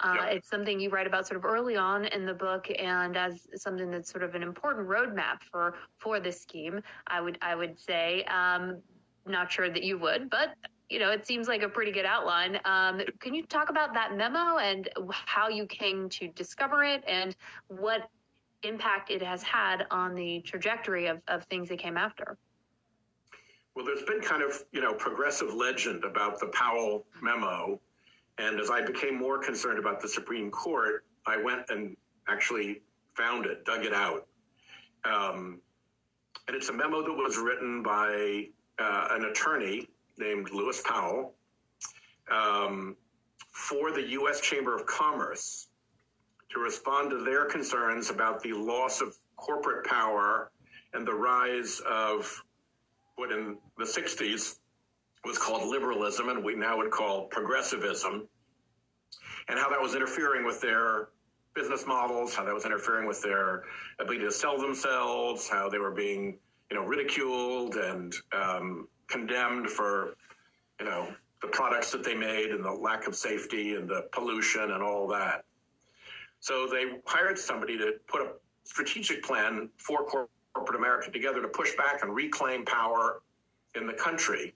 [0.00, 0.26] Uh, yeah.
[0.26, 3.90] It's something you write about sort of early on in the book, and as something
[3.90, 6.80] that's sort of an important roadmap for for this scheme.
[7.08, 8.80] I would I would say, um,
[9.26, 10.54] not sure that you would, but
[10.88, 12.60] you know, it seems like a pretty good outline.
[12.64, 17.34] Um, can you talk about that memo and how you came to discover it, and
[17.66, 18.08] what
[18.62, 22.36] impact it has had on the trajectory of, of things that came after?
[23.74, 27.80] Well, there's been kind of you know progressive legend about the Powell memo
[28.38, 31.96] and as I became more concerned about the Supreme Court, I went and
[32.28, 32.82] actually
[33.14, 34.26] found it, dug it out.
[35.04, 35.60] Um,
[36.46, 41.34] and it's a memo that was written by uh, an attorney named Lewis Powell
[42.30, 42.96] um,
[43.52, 44.40] for the U.S.
[44.40, 45.68] Chamber of Commerce
[46.50, 50.50] to respond to their concerns about the loss of corporate power
[50.94, 52.44] and the rise of
[53.16, 54.58] what in the 60s
[55.24, 58.28] was called liberalism and we now would call progressivism,
[59.48, 61.08] and how that was interfering with their
[61.54, 63.64] business models, how that was interfering with their
[63.98, 66.38] ability to sell themselves, how they were being,
[66.70, 70.14] you know, ridiculed and um, condemned for,
[70.78, 71.08] you know,
[71.40, 75.06] the products that they made and the lack of safety and the pollution and all
[75.08, 75.44] that.
[76.40, 78.32] So they hired somebody to put a
[78.64, 83.22] strategic plan for corporate America together to push back and reclaim power
[83.74, 84.54] in the country.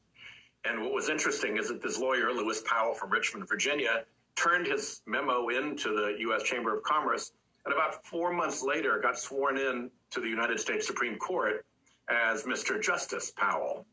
[0.64, 4.04] And what was interesting is that this lawyer, Lewis Powell from Richmond, Virginia,
[4.36, 6.42] turned his memo into the U.S.
[6.42, 7.32] Chamber of Commerce,
[7.64, 11.64] and about four months later got sworn in to the United States Supreme Court
[12.08, 12.80] as Mr.
[12.80, 13.86] Justice Powell.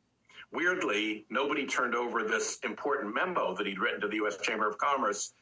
[0.51, 4.37] Weirdly, nobody turned over this important memo that he'd written to the U.S.
[4.37, 5.33] Chamber of Commerce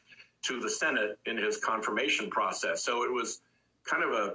[0.42, 2.84] to the Senate in his confirmation process.
[2.84, 3.40] So it was
[3.84, 4.34] kind of a,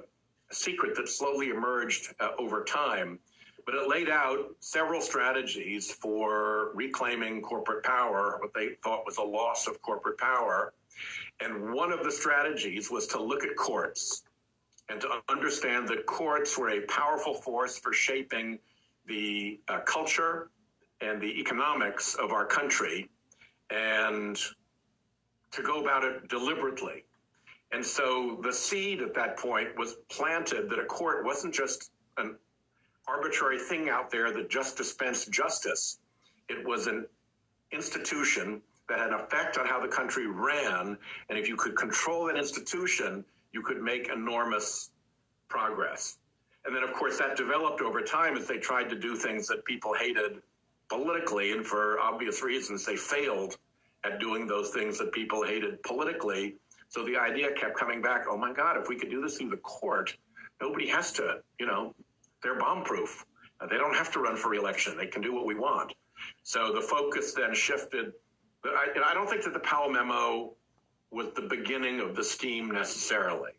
[0.51, 3.17] secret that slowly emerged uh, over time.
[3.65, 9.23] But it laid out several strategies for reclaiming corporate power, what they thought was a
[9.23, 10.73] loss of corporate power.
[11.39, 14.23] And one of the strategies was to look at courts
[14.89, 18.59] and to understand that courts were a powerful force for shaping
[19.05, 20.49] the uh, culture
[21.01, 23.09] and the economics of our country
[23.69, 24.37] and
[25.51, 27.05] to go about it deliberately.
[27.71, 32.35] And so the seed at that point was planted that a court wasn't just an
[33.07, 35.99] arbitrary thing out there that just dispensed justice.
[36.49, 37.05] It was an
[37.71, 40.97] institution that had an effect on how the country ran.
[41.29, 44.91] And if you could control that institution, you could make enormous
[45.47, 46.17] progress.
[46.65, 49.65] And then, of course, that developed over time as they tried to do things that
[49.65, 50.41] people hated
[50.89, 51.51] politically.
[51.51, 53.57] And for obvious reasons, they failed
[54.03, 56.55] at doing those things that people hated politically.
[56.89, 59.49] So the idea kept coming back oh my God, if we could do this through
[59.49, 60.15] the court,
[60.61, 61.93] nobody has to, you know,
[62.43, 63.25] they're bomb proof.
[63.59, 64.97] Uh, they don't have to run for reelection.
[64.97, 65.93] They can do what we want.
[66.43, 68.13] So the focus then shifted.
[68.65, 70.53] I, I don't think that the Powell memo
[71.11, 73.51] was the beginning of the scheme necessarily,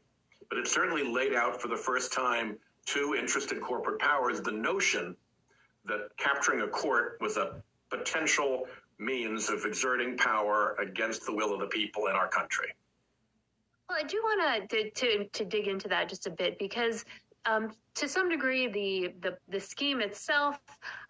[0.49, 5.17] but it certainly laid out for the first time to interested corporate powers the notion
[5.87, 8.67] that capturing a court was a potential
[8.99, 12.69] means of exerting power against the will of the people in our country.
[13.89, 17.05] Well, I do want to to to dig into that just a bit because
[17.45, 20.59] um, to some degree, the the, the scheme itself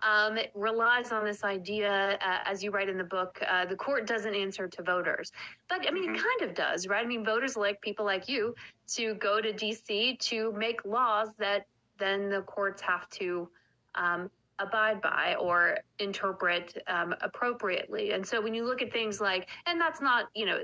[0.03, 3.77] um, it relies on this idea, uh, as you write in the book, uh, the
[3.77, 5.33] court doesn't answer to voters.
[5.69, 6.15] But I mean, mm-hmm.
[6.15, 7.05] it kind of does, right?
[7.05, 8.55] I mean, voters elect people like you
[8.89, 10.17] to go to D.C.
[10.21, 11.67] to make laws that
[11.99, 13.49] then the courts have to
[13.95, 18.13] um, abide by or interpret um, appropriately.
[18.13, 20.61] And so when you look at things like, and that's not, you know,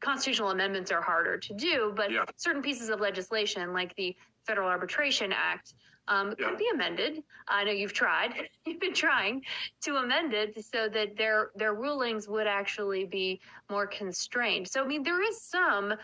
[0.00, 2.24] constitutional amendments are harder to do, but yeah.
[2.36, 4.16] certain pieces of legislation like the
[4.46, 5.74] Federal Arbitration Act
[6.08, 6.48] um, yeah.
[6.48, 7.22] could be amended.
[7.46, 8.32] I know you've tried.
[8.64, 9.42] you've been trying
[9.82, 14.66] to amend it so that their their rulings would actually be more constrained.
[14.66, 15.94] So I mean, there is some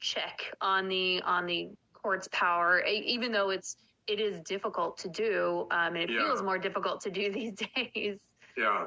[0.00, 3.76] check on the on the court's power, even though it's
[4.08, 6.24] it is difficult to do, um, and it yeah.
[6.24, 8.18] feels more difficult to do these days.
[8.56, 8.86] Yeah,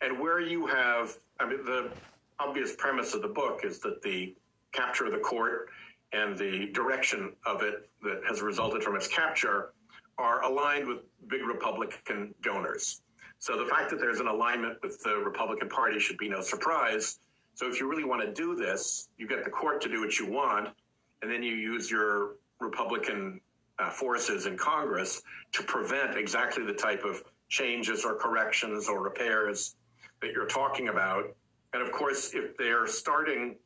[0.00, 1.90] and where you have, I mean, the
[2.40, 4.34] obvious premise of the book is that the
[4.72, 5.68] capture of the court
[6.12, 9.72] and the direction of it that has resulted from its capture
[10.18, 13.02] are aligned with big Republican donors.
[13.38, 17.20] So the fact that there's an alignment with the Republican Party should be no surprise.
[17.54, 20.18] So if you really want to do this, you get the court to do what
[20.18, 20.70] you want,
[21.22, 23.40] and then you use your Republican
[23.78, 25.22] uh, forces in Congress
[25.52, 29.76] to prevent exactly the type of changes or corrections or repairs
[30.20, 31.24] that you're talking about.
[31.72, 33.56] And of course, if they're starting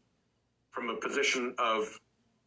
[0.70, 2.00] from a position of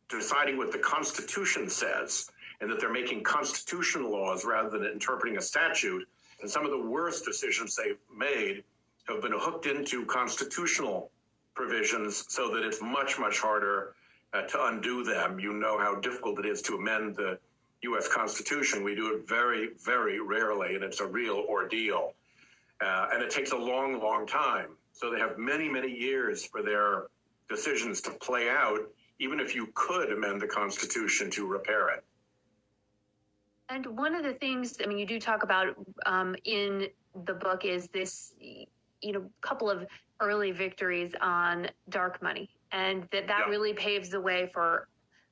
[0.09, 2.29] deciding what the Constitution says
[2.61, 6.07] and that they're making constitutional laws rather than interpreting a statute.
[6.41, 8.63] And some of the worst decisions they've made
[9.07, 11.11] have been hooked into constitutional
[11.53, 13.95] provisions so that it's much, much harder
[14.33, 15.39] uh, to undo them.
[15.39, 17.39] You know how difficult it is to amend the
[17.89, 18.07] U.S.
[18.07, 18.83] Constitution.
[18.83, 22.13] We do it very, very rarely, and it's a real ordeal.
[22.81, 24.71] Uh, and it takes a long, long time.
[24.91, 27.07] So they have many, many years for their
[27.47, 28.79] decisions to play out
[29.19, 32.03] even if you could amend the Constitution to repair it.
[33.69, 35.75] And one of the things, I mean, you do talk about
[36.05, 36.87] um, in
[37.25, 39.87] the book is this, you know, couple of
[40.21, 43.49] early victories on dark money, and that that yeah.
[43.49, 44.87] really paves the way for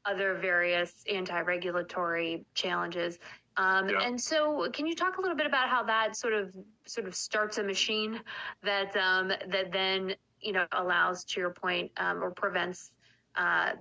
[0.05, 3.19] other various anti-regulatory challenges.
[3.57, 4.01] Um, yeah.
[4.01, 7.15] And so, can you talk a little bit about how that sort of sort of
[7.15, 8.19] starts a machine
[8.63, 12.91] that um, that then you know allows, to your point, um, or prevents
[13.35, 13.73] uh,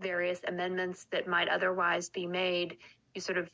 [0.00, 2.78] various amendments that might otherwise be made
[3.14, 3.50] you sort of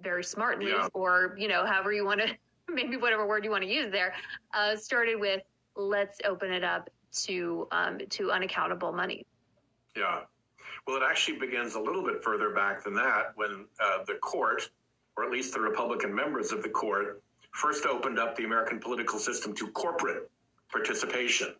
[0.00, 0.88] very smartly, Yeah.
[0.94, 2.28] or you know, however you want to,
[2.68, 4.14] maybe whatever word you want to use there,
[4.54, 5.42] uh, started with
[5.76, 9.26] let's open it up to um, to unaccountable money.
[9.96, 10.22] Yeah.
[10.86, 14.70] Well, it actually begins a little bit further back than that when uh, the court,
[15.16, 19.18] or at least the Republican members of the court, first opened up the American political
[19.18, 20.30] system to corporate
[20.70, 21.54] participation.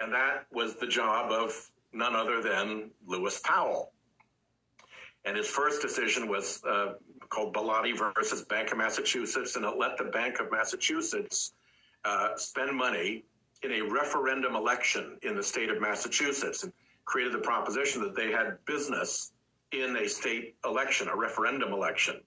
[0.00, 3.92] And that was the job of none other than Lewis Powell.
[5.24, 6.94] And his first decision was uh,
[7.28, 11.52] called Bellotti versus Bank of Massachusetts, and it let the Bank of Massachusetts
[12.04, 13.24] uh, spend money
[13.62, 16.72] in a referendum election in the state of Massachusetts and
[17.04, 19.32] created the proposition that they had business
[19.72, 22.20] in a state election, a referendum election.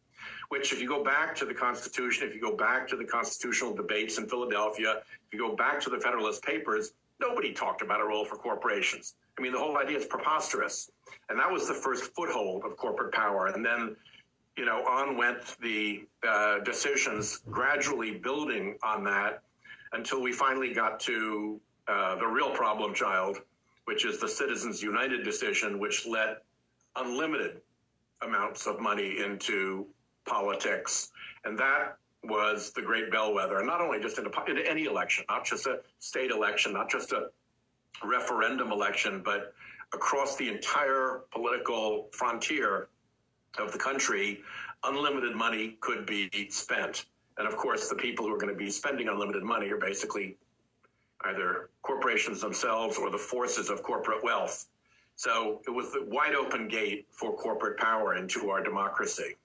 [0.50, 3.76] Which, if you go back to the Constitution, if you go back to the constitutional
[3.76, 8.06] debates in Philadelphia, if you go back to the Federalist Papers, nobody talked about a
[8.06, 9.16] role for corporations.
[9.38, 10.92] I mean, the whole idea is preposterous.
[11.30, 13.48] And that was the first foothold of corporate power.
[13.48, 13.96] And then,
[14.58, 19.42] you know, on went the uh, decisions gradually building on that
[19.94, 23.42] until we finally got to uh, the real problem child,
[23.86, 26.44] which is the Citizens United decision, which let
[26.96, 27.62] unlimited
[28.22, 29.88] amounts of money into
[30.26, 31.12] politics.
[31.44, 35.26] And that was the great bellwether, and not only just in, a, in any election,
[35.30, 37.30] not just a state election, not just a
[38.04, 39.54] referendum election, but
[39.94, 42.88] across the entire political frontier
[43.60, 44.42] of the country,
[44.84, 47.06] unlimited money could be spent.
[47.38, 50.38] And of course, the people who are going to be spending unlimited money are basically
[51.26, 54.68] either corporations themselves or the forces of corporate wealth.
[55.16, 59.36] So it was the wide open gate for corporate power into our democracy.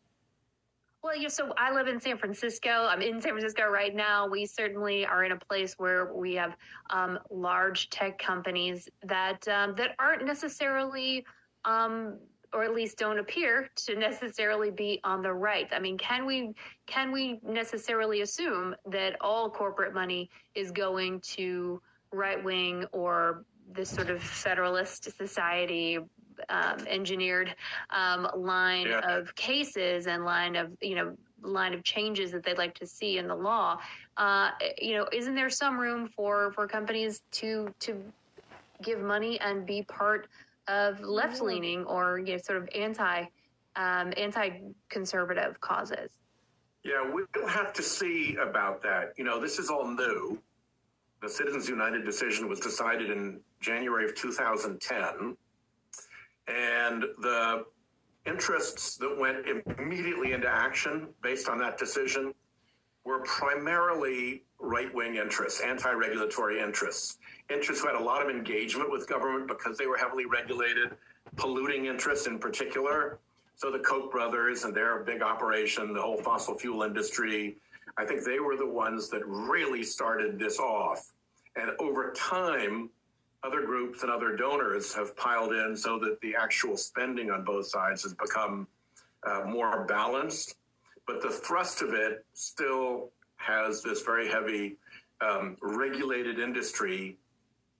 [1.02, 2.86] Well, yeah, so I live in San Francisco.
[2.90, 4.28] I'm in San Francisco right now.
[4.28, 6.56] We certainly are in a place where we have
[6.90, 11.24] um, large tech companies that um, that aren't necessarily,
[11.64, 12.18] um,
[12.52, 15.68] or at least don't appear to necessarily be on the right.
[15.72, 16.54] I mean, can we
[16.86, 21.80] can we necessarily assume that all corporate money is going to
[22.12, 25.98] right wing or this sort of federalist society
[26.48, 27.54] um, engineered
[27.90, 29.00] um, line Yeah.
[29.00, 33.18] of cases and line of you know line of changes that they'd like to see
[33.18, 33.78] in the law.
[34.16, 38.02] Uh, you know, isn't there some room for for companies to to
[38.82, 40.28] give money and be part
[40.70, 43.24] of left leaning or you know sort of anti
[43.76, 46.12] um, anti conservative causes?
[46.84, 49.12] Yeah, we'll have to see about that.
[49.18, 50.40] You know, this is all new.
[51.20, 55.36] The Citizens United decision was decided in January of 2010.
[56.48, 57.66] And the
[58.26, 59.46] interests that went
[59.78, 62.32] immediately into action based on that decision
[63.04, 67.18] were primarily right wing interests, anti regulatory interests,
[67.50, 70.92] interests who had a lot of engagement with government because they were heavily regulated,
[71.36, 73.18] polluting interests in particular.
[73.56, 77.56] So the Koch brothers and their big operation, the whole fossil fuel industry,
[77.96, 81.12] I think they were the ones that really started this off.
[81.56, 82.88] And over time,
[83.42, 87.66] other groups and other donors have piled in so that the actual spending on both
[87.66, 88.66] sides has become
[89.26, 90.56] uh, more balanced.
[91.06, 94.76] But the thrust of it still has this very heavy
[95.20, 97.16] um, regulated industry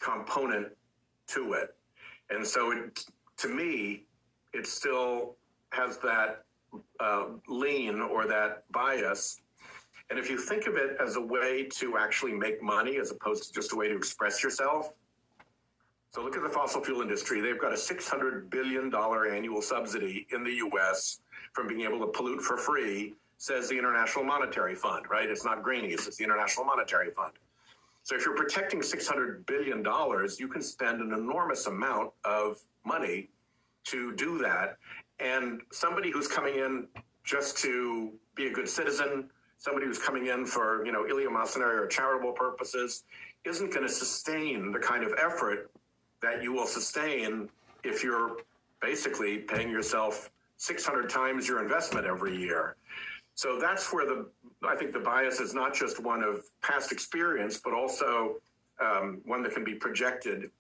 [0.01, 0.69] component
[1.29, 1.75] to it.
[2.31, 3.05] And so, it,
[3.39, 4.05] to me,
[4.53, 5.37] it still
[5.71, 6.45] has that
[6.99, 9.41] uh, lean or that bias.
[10.11, 13.45] And if you think of it as a way to actually make money as opposed
[13.45, 14.95] to just a way to express yourself,
[16.13, 17.41] so look at the fossil fuel industry.
[17.41, 21.21] They've got a $600 billion annual subsidy in the U.S.
[21.53, 25.31] from being able to pollute for free, says the International Monetary Fund, right?
[25.31, 27.35] It's not Greenies, it's the International Monetary Fund.
[28.03, 29.85] So if you're protecting $600 billion,
[30.39, 33.29] you can spend an enormous amount of money
[33.85, 34.77] to do that.
[35.19, 36.87] And somebody who's coming in
[37.25, 39.29] just to be a good citizen,
[39.59, 43.05] somebody who's coming in for, you know, eleemosynary or charitable purposes,
[43.45, 45.71] isn't going to sustain the kind of effort
[46.23, 47.49] that you will sustain
[47.85, 48.39] if you're
[48.81, 52.77] basically paying yourself 600 times your investment every year.
[53.41, 54.27] So that's where the
[54.63, 58.35] I think the bias is not just one of past experience, but also
[58.83, 60.51] um, one that can be projected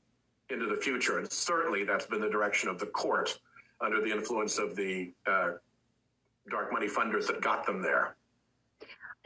[0.49, 1.19] into the future.
[1.19, 3.39] And certainly that's been the direction of the court
[3.83, 5.51] under the influence of the uh,
[6.49, 8.17] dark money funders that got them there.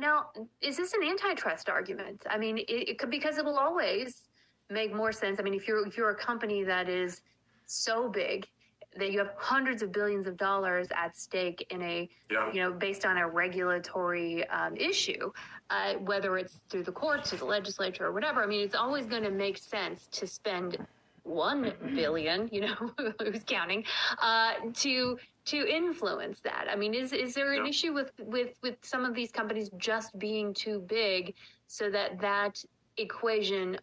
[0.00, 0.30] Now,
[0.60, 2.24] is this an antitrust argument?
[2.28, 4.22] I mean, it, it could because it will always
[4.68, 5.38] make more sense.
[5.38, 7.20] I mean, if you're if you're a company that is
[7.66, 8.48] so big
[8.96, 12.52] that you have hundreds of billions of dollars at stake in a Yeah.
[12.52, 15.32] you know based on a regulatory um, issue,
[15.70, 18.42] uh, whether it's through the courts or the legislature or whatever.
[18.42, 20.78] I mean, it's always going to make sense to spend
[21.22, 23.84] one billion, you know, who's counting,
[24.20, 26.66] uh, to to influence that.
[26.70, 27.70] I mean, is is there an Yeah.
[27.70, 31.34] issue with with with some of these companies just being too big
[31.66, 32.62] so that that
[32.96, 33.78] equation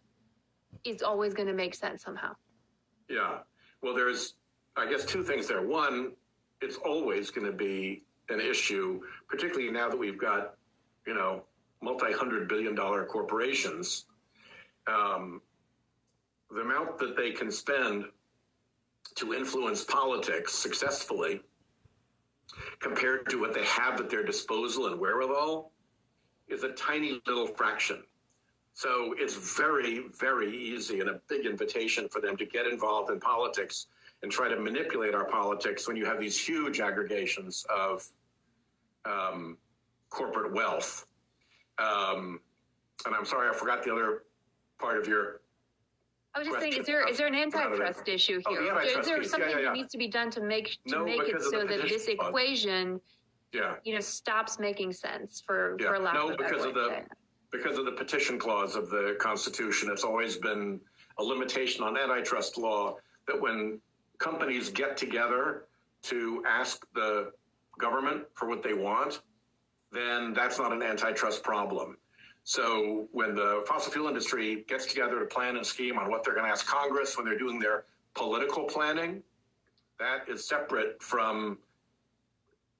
[0.84, 2.34] is always going to make sense somehow?
[3.08, 3.40] Yeah.
[3.82, 4.34] Well, there's,
[4.76, 5.66] I guess, two things there.
[5.66, 6.12] One,
[6.60, 10.54] it's always going to be an issue, particularly now that we've got,
[11.06, 11.44] you know,
[11.82, 14.06] multi hundred billion dollar corporations.
[14.86, 15.42] Um,
[16.50, 18.04] the amount that they can spend
[19.16, 21.40] to influence politics successfully
[22.80, 25.72] compared to what they have at their disposal and wherewithal
[26.48, 28.02] is a tiny little fraction.
[28.74, 33.20] So it's very, very easy and a big invitation for them to get involved in
[33.20, 33.86] politics
[34.22, 38.06] and try to manipulate our politics when you have these huge aggregations of
[39.04, 39.56] um,
[40.10, 41.06] corporate wealth.
[41.78, 42.40] Um,
[43.06, 44.22] and I'm sorry, I forgot the other
[44.78, 45.40] part of your.
[46.34, 47.58] I was just saying, is there is there an Out of it.
[47.82, 48.62] antitrust issue Oh, here?
[48.62, 49.26] the antitrust is there piece.
[49.26, 49.64] Yeah, something yeah, yeah.
[49.64, 51.66] that needs to be done to make to No, make it because of the so
[51.66, 52.28] that this clause.
[52.28, 53.00] equation,
[53.52, 53.76] Yeah.
[53.84, 57.04] you know, stops making sense for for lack no, of because of the say
[57.50, 59.90] because of the petition clause of the Constitution.
[59.90, 60.80] It's always been
[61.18, 62.96] a limitation on antitrust law
[63.26, 63.78] that when
[64.22, 65.64] companies get together
[66.04, 67.32] to ask the
[67.78, 69.20] government for what they want,
[69.90, 71.96] then that's not an antitrust problem.
[72.44, 76.34] So when the fossil fuel industry gets together to plan and scheme on what they're
[76.34, 79.22] going to ask Congress when they're doing their political planning,
[79.98, 81.58] that is separate from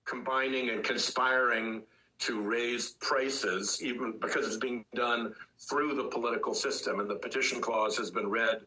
[0.04, 1.82] combining and conspiring
[2.18, 7.00] to raise prices, even because it's being done through the political system.
[7.00, 8.62] And the petition clause has been read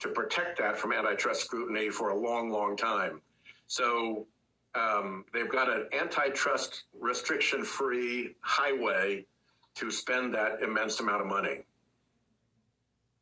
[0.00, 3.20] to protect that from antitrust scrutiny for a long, long time.
[3.66, 4.26] So
[4.74, 9.26] um, they've got an antitrust restriction free highway
[9.74, 11.64] to spend that immense amount of money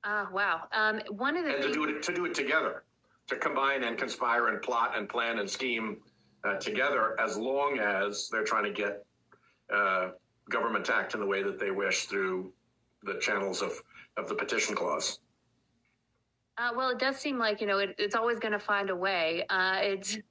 [0.08, 0.68] Ah, wow.
[0.72, 2.84] Um, one of the and to things, do it to do it together,
[3.26, 5.96] to combine and conspire and plot and plan and scheme
[6.44, 9.04] uh, together, as long as they're trying to get
[9.74, 10.10] uh,
[10.48, 12.52] government to act in the way that they wish through
[13.02, 13.82] the channels of
[14.16, 15.18] of the petition clause.
[16.58, 18.96] Uh, well, it does seem like you know it, it's always going to find a
[18.96, 19.44] way.
[19.50, 20.24] Uh, it's it's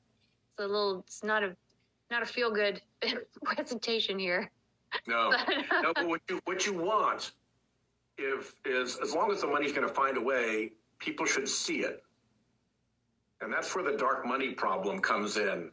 [0.59, 1.55] a little, it's not a
[2.09, 2.81] not a feel good
[3.43, 4.51] presentation here.
[5.07, 5.33] No,
[5.83, 5.93] no.
[5.93, 7.31] But what you what you want,
[8.17, 11.79] if is as long as the money's going to find a way, people should see
[11.79, 12.03] it,
[13.41, 15.69] and that's where the dark money problem comes in.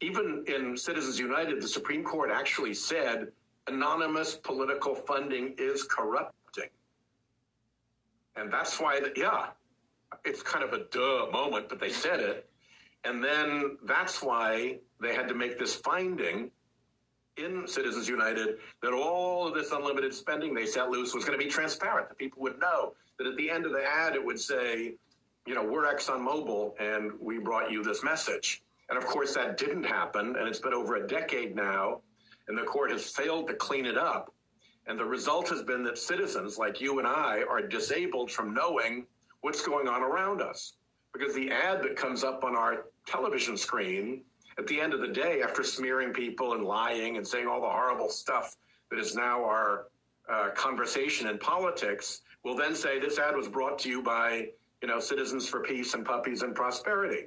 [0.00, 3.28] Even in Citizens United, the Supreme Court actually said
[3.68, 6.68] anonymous political funding is corrupting,
[8.36, 9.00] and that's why.
[9.00, 9.46] The, yeah,
[10.24, 12.48] it's kind of a duh moment, but they said it,
[13.04, 16.50] and then that's why they had to make this finding
[17.36, 21.44] in Citizens United that all of this unlimited spending they set loose was going to
[21.44, 22.08] be transparent.
[22.08, 24.94] The people would know that at the end of the ad, it would say,
[25.46, 28.62] you know, we're ExxonMobil and we brought you this message.
[28.88, 30.36] And of course, that didn't happen.
[30.36, 32.00] And it's been over a decade now.
[32.48, 34.32] And the court has failed to clean it up.
[34.86, 39.06] And the result has been that citizens like you and I are disabled from knowing
[39.44, 40.72] what's going on around us.
[41.12, 44.22] Because the ad that comes up on our television screen
[44.56, 47.68] at the end of the day, after smearing people and lying and saying all the
[47.68, 48.56] horrible stuff
[48.90, 49.88] that is now our
[50.30, 54.48] uh, conversation in politics, will then say this ad was brought to you by,
[54.80, 57.26] you know, Citizens for Peace and Puppies and Prosperity,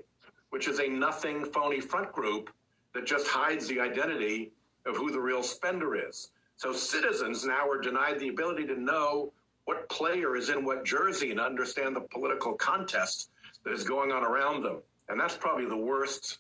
[0.50, 2.50] which is a nothing phony front group
[2.96, 4.52] that just hides the identity
[4.88, 6.32] of who the real spender is.
[6.56, 9.34] So citizens now are denied the ability to know
[9.68, 13.32] what player is in what jersey and understand the political contest
[13.66, 14.82] that is going on around them.
[15.10, 16.38] And that's probably the worst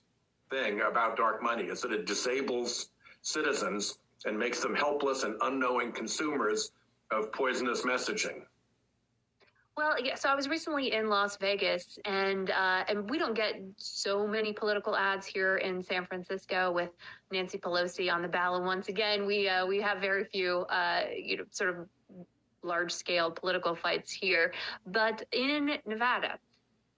[0.49, 2.88] thing about dark money is that it disables
[3.23, 6.71] citizens and makes them helpless and unknowing consumers
[7.11, 8.43] of poisonous messaging.
[9.75, 10.15] Well, yeah.
[10.15, 14.51] So I was recently in Las Vegas, and uh, and we don't get so many
[14.51, 16.89] political ads here in San Francisco with
[17.32, 18.63] Nancy Pelosi on the ballot.
[18.63, 21.88] Once again, we uh, we have very few, uh, you know, sort of
[22.68, 24.53] large scale political fights here.
[24.86, 26.38] But in Nevada,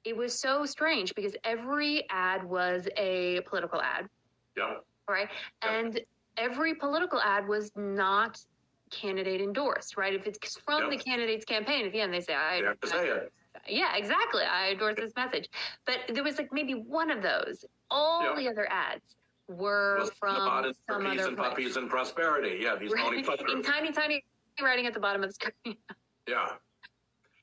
[0.04, 4.08] it was so strange because every ad was a political ad,
[4.58, 4.76] Yeah.
[5.08, 5.30] right?
[5.62, 6.00] And
[6.38, 8.40] every political ad was not
[8.92, 10.14] candidate endorsed, right?
[10.14, 12.88] If it's from the candidate's campaign, at the end they say, I, They have to
[12.88, 13.32] say it.
[13.68, 14.44] yeah, exactly.
[14.44, 15.48] I endorse this message.
[15.86, 17.64] But there was like maybe one of those.
[17.92, 18.36] All Yeah.
[18.36, 19.16] the other ads
[19.48, 20.36] were from
[20.90, 22.60] some other and puppies and prosperity.
[22.62, 23.24] Yeah, these Right?
[23.26, 24.24] front In tiny, tiny
[24.64, 25.78] writing at the bottom of the screen.
[26.28, 26.50] Yeah.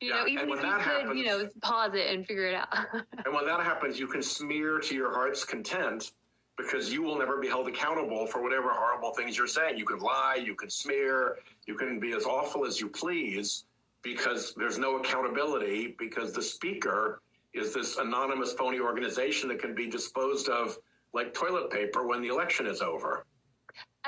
[0.00, 2.24] You Yeah, know, even and if when you that could, you know, pause it and
[2.24, 2.68] figure it out.
[3.24, 6.12] And when that happens, you can smear to your heart's content
[6.56, 9.76] because you will never be held accountable for whatever horrible things you're saying.
[9.76, 13.64] You can lie, you can smear, you can be as awful as you please
[14.02, 17.20] because there's no accountability because the speaker
[17.54, 20.78] is this anonymous phony organization that can be disposed of
[21.12, 23.24] like toilet paper when the election is over.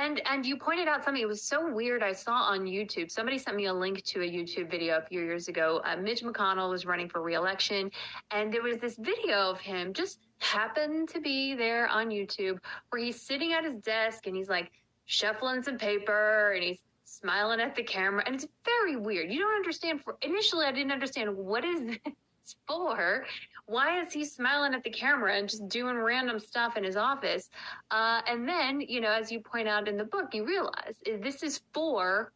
[0.00, 1.22] And and you pointed out something.
[1.22, 2.02] It was so weird.
[2.02, 3.10] I saw on YouTube.
[3.10, 5.80] Somebody sent me a link to a YouTube video a few years ago.
[5.84, 7.90] Uh, Mitch McConnell was running for reelection,
[8.30, 12.58] and there was this video of him just happened to be there on YouTube
[12.90, 14.70] where he's sitting at his desk and he's like
[15.06, 19.32] shuffling some paper and he's smiling at the camera, and it's very weird.
[19.32, 20.02] You don't understand.
[20.02, 21.96] For initially, I didn't understand what is
[22.48, 23.24] this for
[23.66, 27.50] why is he smiling at the camera and just doing random stuff in his office?
[27.90, 31.42] Uh, and then, you know, as you point out in the book, you realize this
[31.42, 32.32] is for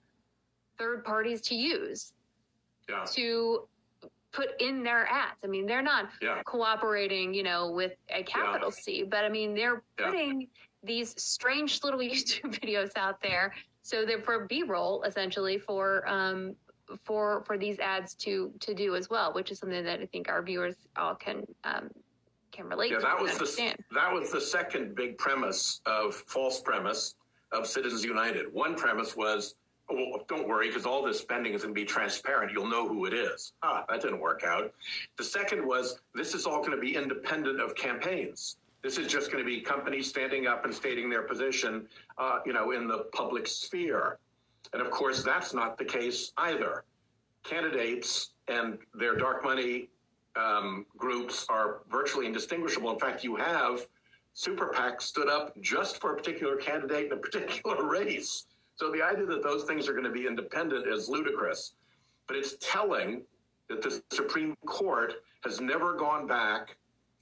[0.78, 2.12] third parties to use
[2.88, 3.04] yeah.
[3.12, 3.66] to
[4.32, 5.40] put in their ads.
[5.42, 6.42] I mean, they're not yeah.
[6.44, 8.82] cooperating, you know, with a capital yeah.
[8.82, 10.48] C, but I mean, they're putting
[10.82, 13.54] these strange little YouTube videos out there.
[13.80, 16.56] So they're for B roll essentially for um,
[17.04, 20.28] for for these ads to to do as well, which is something that I think
[20.28, 21.90] our viewers all can um,
[22.52, 23.02] can relate yeah, to.
[23.02, 27.14] that was the that was the second big premise of false premise
[27.52, 28.52] of Citizens United.
[28.52, 29.56] One premise was,
[29.90, 32.52] oh, well, don't worry, because all this spending is going to be transparent.
[32.52, 33.52] You'll know who it is.
[33.62, 34.72] Ah, that didn't work out.
[35.18, 38.56] The second was, this is all going to be independent of campaigns.
[38.82, 41.86] This is just going to be companies standing up and stating their position,
[42.18, 44.18] uh, you know, in the public sphere.
[44.72, 46.84] And of course, that's not the case either.
[47.44, 49.88] Candidates and their dark money
[50.36, 52.90] um, groups are virtually indistinguishable.
[52.92, 53.80] In fact, you have
[54.32, 58.46] super PACs stood up just for a particular candidate in a particular race.
[58.76, 61.74] So the idea that those things are going to be independent is ludicrous.
[62.26, 63.22] But it's telling
[63.68, 66.76] that the Supreme Court has never gone back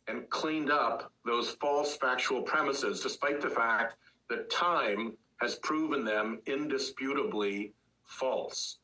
[0.07, 3.97] and cleaned up those false factual premises, despite the fact
[4.29, 7.73] that time has proven them indisputably
[8.05, 8.79] false.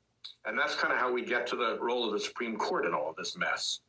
[0.44, 2.94] And that's kind of how we get to the role of the Supreme Court in
[2.94, 3.80] all of this mess.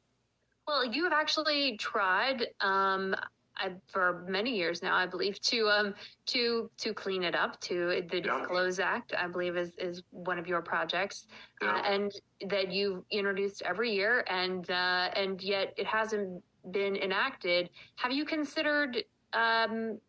[0.68, 3.16] Well, you have actually tried um,
[3.60, 5.96] I, for many years now, I believe, to um,
[6.28, 7.60] to to clean it up.
[7.62, 8.40] To the yeah.
[8.40, 11.28] Disclose Act, I believe, is is one of your projects,
[11.62, 11.72] yeah.
[11.72, 12.12] uh, and
[12.50, 17.70] that you've introduced every year, and uh, and yet it hasn't been enacted.
[17.96, 19.04] Have you considered
[19.34, 20.00] um,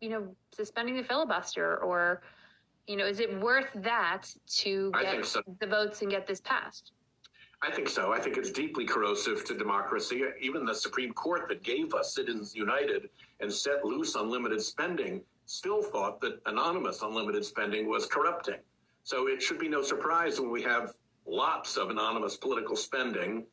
[0.00, 2.22] you know, suspending the filibuster or,
[2.86, 5.42] you know, is it worth that to get so.
[5.60, 6.92] the votes and get this passed?
[7.60, 8.12] I think so.
[8.12, 10.22] I think it's deeply corrosive to democracy.
[10.40, 13.08] Even the Supreme Court that gave us Citizens United
[13.40, 18.58] and set loose unlimited spending still thought that anonymous unlimited spending was corrupting.
[19.02, 20.92] So it should be no surprise when we have
[21.26, 23.44] lots of anonymous political spending.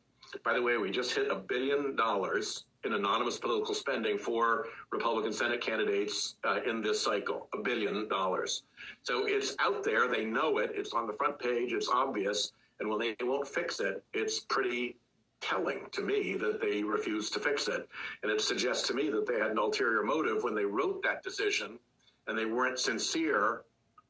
[0.44, 5.32] By the way, we just hit a billion dollars in anonymous political spending for Republican
[5.32, 8.62] Senate candidates uh, in this cycle, a billion dollars.
[9.02, 10.08] So it's out there.
[10.08, 10.70] They know it.
[10.74, 11.72] It's on the front page.
[11.72, 12.52] It's obvious.
[12.80, 14.96] And when they won't fix it, it's pretty
[15.40, 17.88] telling to me that they refuse to fix it.
[18.22, 21.22] And it suggests to me that they had an ulterior motive when they wrote that
[21.22, 21.78] decision
[22.26, 23.62] and they weren't sincere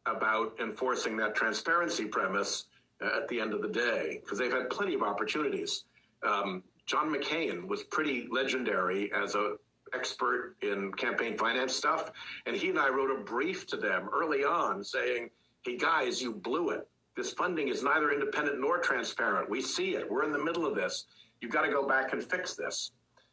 [0.07, 2.67] about enforcing that transparency premise
[3.03, 5.85] uh, at the end of the day, because they've had plenty of opportunities.
[6.23, 9.57] Um, John McCain was pretty legendary as a
[9.93, 12.13] expert in campaign finance stuff,
[12.47, 15.31] and he and I wrote a brief to them early on saying,
[15.63, 16.89] "Hey guys, you blew it.
[17.17, 19.51] This funding is neither independent nor transparent.
[19.51, 20.09] We see it.
[20.09, 21.07] We're in the middle of this.
[21.41, 22.93] You've got to go back and fix this."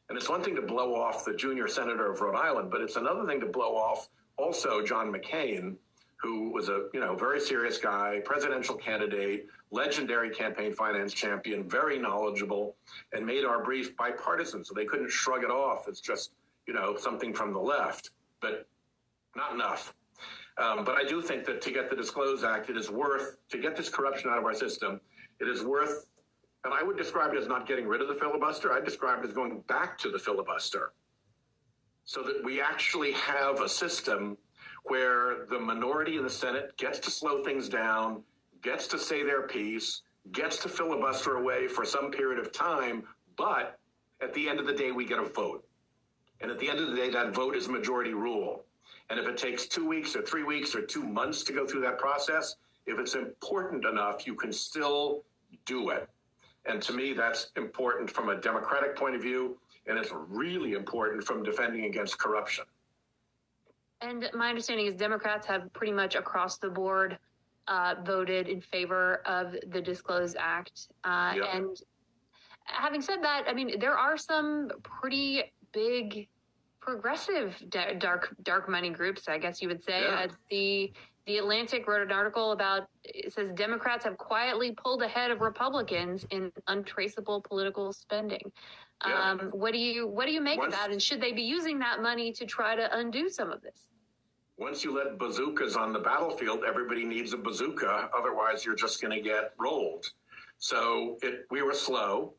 [0.09, 2.95] And it's one thing to blow off the junior senator of Rhode Island, but it's
[2.95, 5.77] another thing to blow off also John McCain,
[6.17, 11.97] who was a you know very serious guy, presidential candidate, legendary campaign finance champion, very
[11.97, 12.75] knowledgeable,
[13.11, 14.63] and made our brief bipartisan.
[14.63, 16.31] So they couldn't shrug it off as just,
[16.67, 18.67] you know, something from the left, but
[19.35, 19.95] not enough.
[20.59, 23.57] Um, but I do think that to get the Disclose Act, it is worth, to
[23.57, 25.01] get this corruption out of our system,
[25.39, 26.05] it is worth,
[26.63, 28.71] and I would describe it as not getting rid of the filibuster.
[28.71, 30.93] I describe it as going back to the filibuster
[32.05, 34.37] so that we actually have a system
[34.85, 38.21] where the minority in the Senate gets to slow things down
[38.63, 40.01] gets to say their piece,
[40.31, 43.03] gets to filibuster away for some period of time,
[43.37, 43.77] but
[44.21, 45.63] at the end of the day, we get a vote.
[46.41, 48.63] And at the end of the day, that vote is majority rule.
[49.09, 51.81] And if it takes two weeks or three weeks or two months to go through
[51.81, 52.55] that process,
[52.85, 55.23] if it's important enough, you can still
[55.65, 56.09] do it.
[56.65, 59.57] And to me, that's important from a democratic point of view,
[59.87, 62.63] and it's really important from defending against corruption.
[63.99, 67.17] And my understanding is Democrats have pretty much across the board
[67.67, 70.87] uh, voted in favor of the Disclose Act.
[71.03, 71.45] Uh, yep.
[71.53, 71.77] And
[72.65, 75.43] having said that, I mean, there are some pretty
[75.73, 76.27] big
[76.79, 80.01] progressive dark dark money groups, I guess you would say.
[80.01, 80.25] Yeah.
[80.25, 80.93] Uh, the
[81.25, 86.25] the Atlantic wrote an article about it says Democrats have quietly pulled ahead of Republicans
[86.31, 88.51] in untraceable political spending.
[89.05, 89.31] Yeah.
[89.31, 90.91] Um, what do you what do you make Once- of that?
[90.91, 93.87] And should they be using that money to try to undo some of this?
[94.57, 98.09] Once you let bazookas on the battlefield, everybody needs a bazooka.
[98.15, 100.05] Otherwise, you're just going to get rolled.
[100.59, 102.33] So it, we were slow,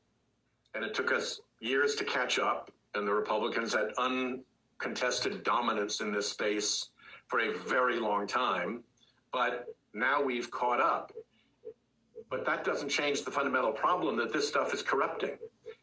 [0.75, 2.71] and it took us years to catch up.
[2.95, 6.91] And the Republicans had uncontested dominance in this space
[7.27, 8.85] for a very long time.
[9.33, 11.13] But now we've caught up.
[12.31, 15.37] But that doesn't change the fundamental problem that this stuff is corrupting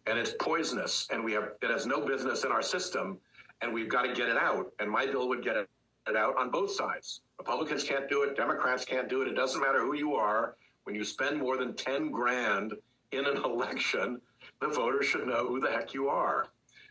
[0.07, 3.19] and it's poisonous and we have it has no business in our system
[3.61, 4.71] and we've got to get it out.
[4.79, 5.69] And my bill would get it
[6.07, 7.21] it out on both sides.
[7.37, 9.27] Republicans can't do it, Democrats can't do it.
[9.27, 10.55] It doesn't matter who you are.
[10.83, 12.73] When you spend more than 10 grand
[13.11, 14.21] in an election,
[14.59, 16.47] the voters should know who the heck you are.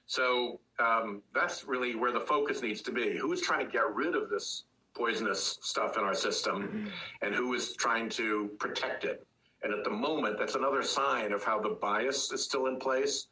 [0.06, 3.16] So um, that's really where the focus needs to be.
[3.16, 6.90] Who is trying to get rid of this poisonous stuff in our system
[7.22, 9.24] and who is trying to protect it?
[9.62, 13.28] And at the moment, that's another sign of how the bias is still in place.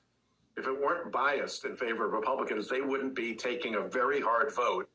[0.56, 4.54] If it weren't biased in favor of Republicans, they wouldn't be taking a very hard
[4.54, 4.88] vote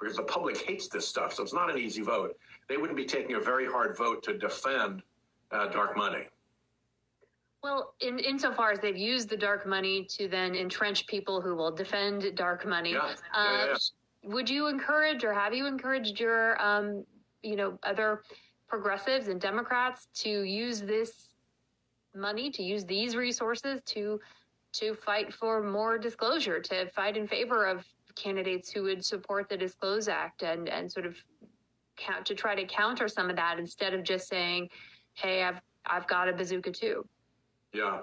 [0.00, 1.34] because the public hates this stuff.
[1.34, 2.36] So it's not an easy vote.
[2.68, 5.02] They wouldn't be taking a very hard vote to defend
[5.52, 6.24] uh, dark money.
[7.62, 11.70] Well, in insofar as they've used the dark money to then entrench people who will
[11.70, 13.76] defend dark money, Yeah, uh, yeah, yeah.
[14.22, 17.04] would you encourage or have you encouraged your, um,
[17.42, 18.22] you know, other
[18.66, 21.28] progressives and Democrats to use this
[22.14, 24.20] money, to use these resources to
[24.72, 27.84] to fight for more disclosure, to fight in favor of
[28.20, 31.16] candidates who would support the Disclose Act and and sort of
[31.96, 34.68] count to try to counter some of that instead of just saying,
[35.14, 37.06] "Hey, I've I've got a bazooka too."
[37.72, 38.00] Yeah.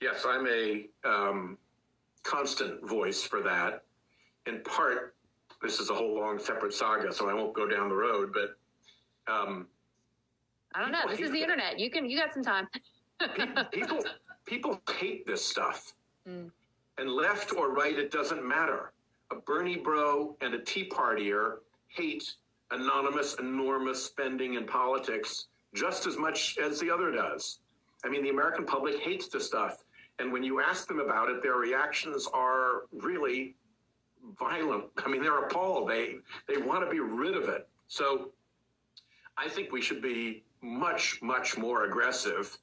[0.00, 1.58] Yes, I'm a um,
[2.22, 3.82] constant voice for that.
[4.46, 5.16] In part,
[5.60, 8.56] this is a whole long separate saga, so I won't go down the road, but
[9.32, 9.66] um,
[10.74, 11.00] I don't know.
[11.08, 11.78] This is the internet.
[11.78, 12.68] You can you got some time.
[13.72, 14.04] people
[14.46, 15.92] people hate this stuff.
[16.28, 16.50] Mm.
[16.98, 18.92] And left or right, it doesn't matter.
[19.30, 21.58] A Bernie bro and a Tea Partier
[21.88, 22.34] hate
[22.70, 27.58] anonymous, enormous spending in politics just as much as the other does.
[28.04, 29.84] I mean, the American public hates this stuff.
[30.18, 33.54] And when you ask them about it, their reactions are really
[34.38, 34.84] violent.
[35.04, 35.88] I mean, they're appalled.
[35.88, 36.16] They
[36.46, 37.68] they want to be rid of it.
[37.86, 38.32] So
[39.36, 42.58] I think we should be much, much more aggressive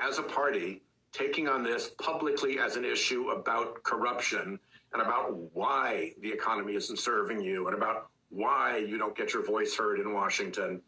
[0.00, 4.58] as a party taking on this publicly as an issue about corruption
[4.92, 9.44] and about why the economy isn't serving you and about why you don't get your
[9.44, 10.82] voice heard in Washington.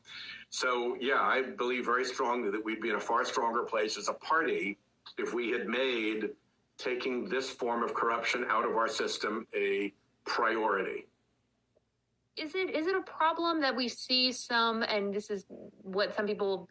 [0.51, 4.09] So, yeah, I believe very strongly that we'd be in a far stronger place as
[4.09, 4.79] a party
[5.17, 6.31] if we had made
[6.77, 9.93] taking this form of corruption out of our system a
[10.25, 11.07] priority.
[12.37, 15.45] Is it is it a problem that we see some and this is
[15.83, 16.71] what some people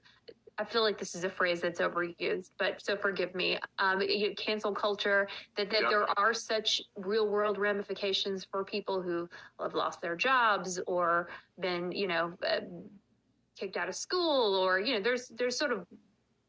[0.59, 3.57] I feel like this is a phrase that's overused, but so forgive me.
[3.79, 5.89] Um, you- cancel culture that that Yeah.
[5.89, 9.29] there are such real world ramifications for people who
[9.59, 11.29] have lost their jobs or
[11.59, 12.59] been you know uh,
[13.55, 15.87] kicked out of school or you know there's there's sort of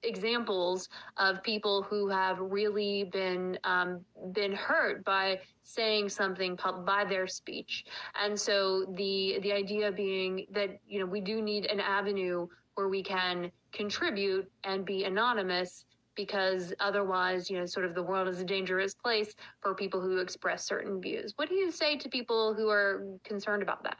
[0.02, 0.88] examples
[1.18, 7.84] of people who have really been um, been hurt by saying something by their speech,
[8.20, 12.88] and so the the idea being that you know we do need an avenue where
[12.88, 15.84] we can contribute and be anonymous
[16.16, 20.18] because otherwise you know sort of the world is a dangerous place for people who
[20.18, 21.32] express certain views.
[21.36, 23.98] What do you say to people who are concerned about that?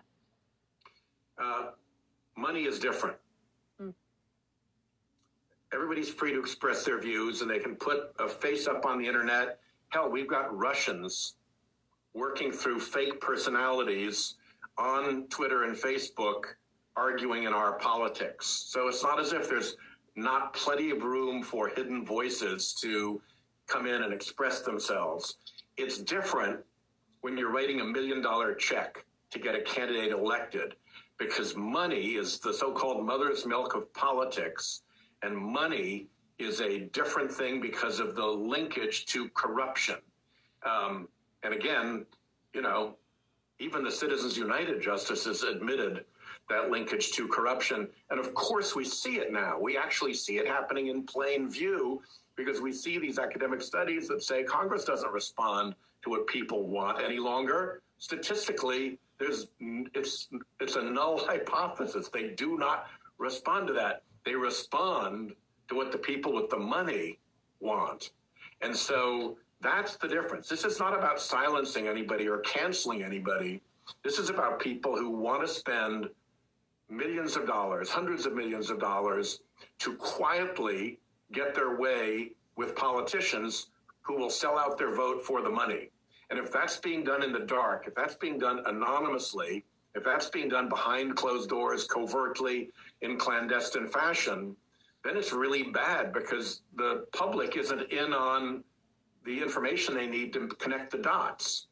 [1.43, 1.71] Uh,
[2.37, 3.17] money is different.
[3.79, 3.91] Hmm.
[5.73, 9.07] Everybody's free to express their views and they can put a face up on the
[9.07, 9.59] internet.
[9.89, 11.37] Hell, we've got Russians
[12.13, 14.35] working through fake personalities
[14.77, 16.43] on Twitter and Facebook
[17.01, 18.47] arguing in our politics.
[18.47, 19.77] So it's not as if there's
[20.17, 23.23] not plenty of room for hidden voices to
[23.67, 25.37] come in and express themselves.
[25.79, 26.61] It's different
[27.23, 30.75] when you're writing a million dollar check to get a candidate elected
[31.19, 34.83] because money is the so called mother's milk of politics,
[35.23, 36.07] and money
[36.39, 39.97] is a different thing because of the linkage to corruption.
[40.65, 41.09] Um,
[41.43, 42.07] and again,
[42.55, 42.97] you know,
[43.59, 46.05] even the Citizens United justices admitted
[46.51, 47.89] that linkage to corruption.
[48.11, 49.59] And of course, we see it now.
[49.59, 52.03] We actually see it happening in plain view
[52.37, 57.03] because we see these academic studies that say Congress doesn't respond to what people want
[57.03, 57.83] any longer.
[57.99, 60.29] Statistically, there's it's
[60.61, 62.09] it's a null hypothesis.
[62.09, 62.87] They do not
[63.19, 64.03] respond to that.
[64.25, 65.33] They respond
[65.69, 67.19] to what the people with the money
[67.61, 68.11] want.
[68.63, 70.49] And so that's the difference.
[70.49, 73.61] This is not about silencing anybody or canceling anybody.
[74.03, 76.09] This is about people who want to spend
[76.91, 79.41] millions of dollars, hundreds of millions of dollars
[79.79, 80.99] to quietly
[81.33, 83.69] get their way with politicians
[84.03, 85.91] who will sell out their vote for the money.
[86.31, 89.65] And if that's being done in the dark, if that's being done anonymously,
[89.95, 92.71] if that's being done behind closed doors, covertly,
[93.03, 94.55] in clandestine fashion,
[95.05, 98.63] then it's really bad because the public isn't in on
[99.25, 101.67] the information they need to connect the dots.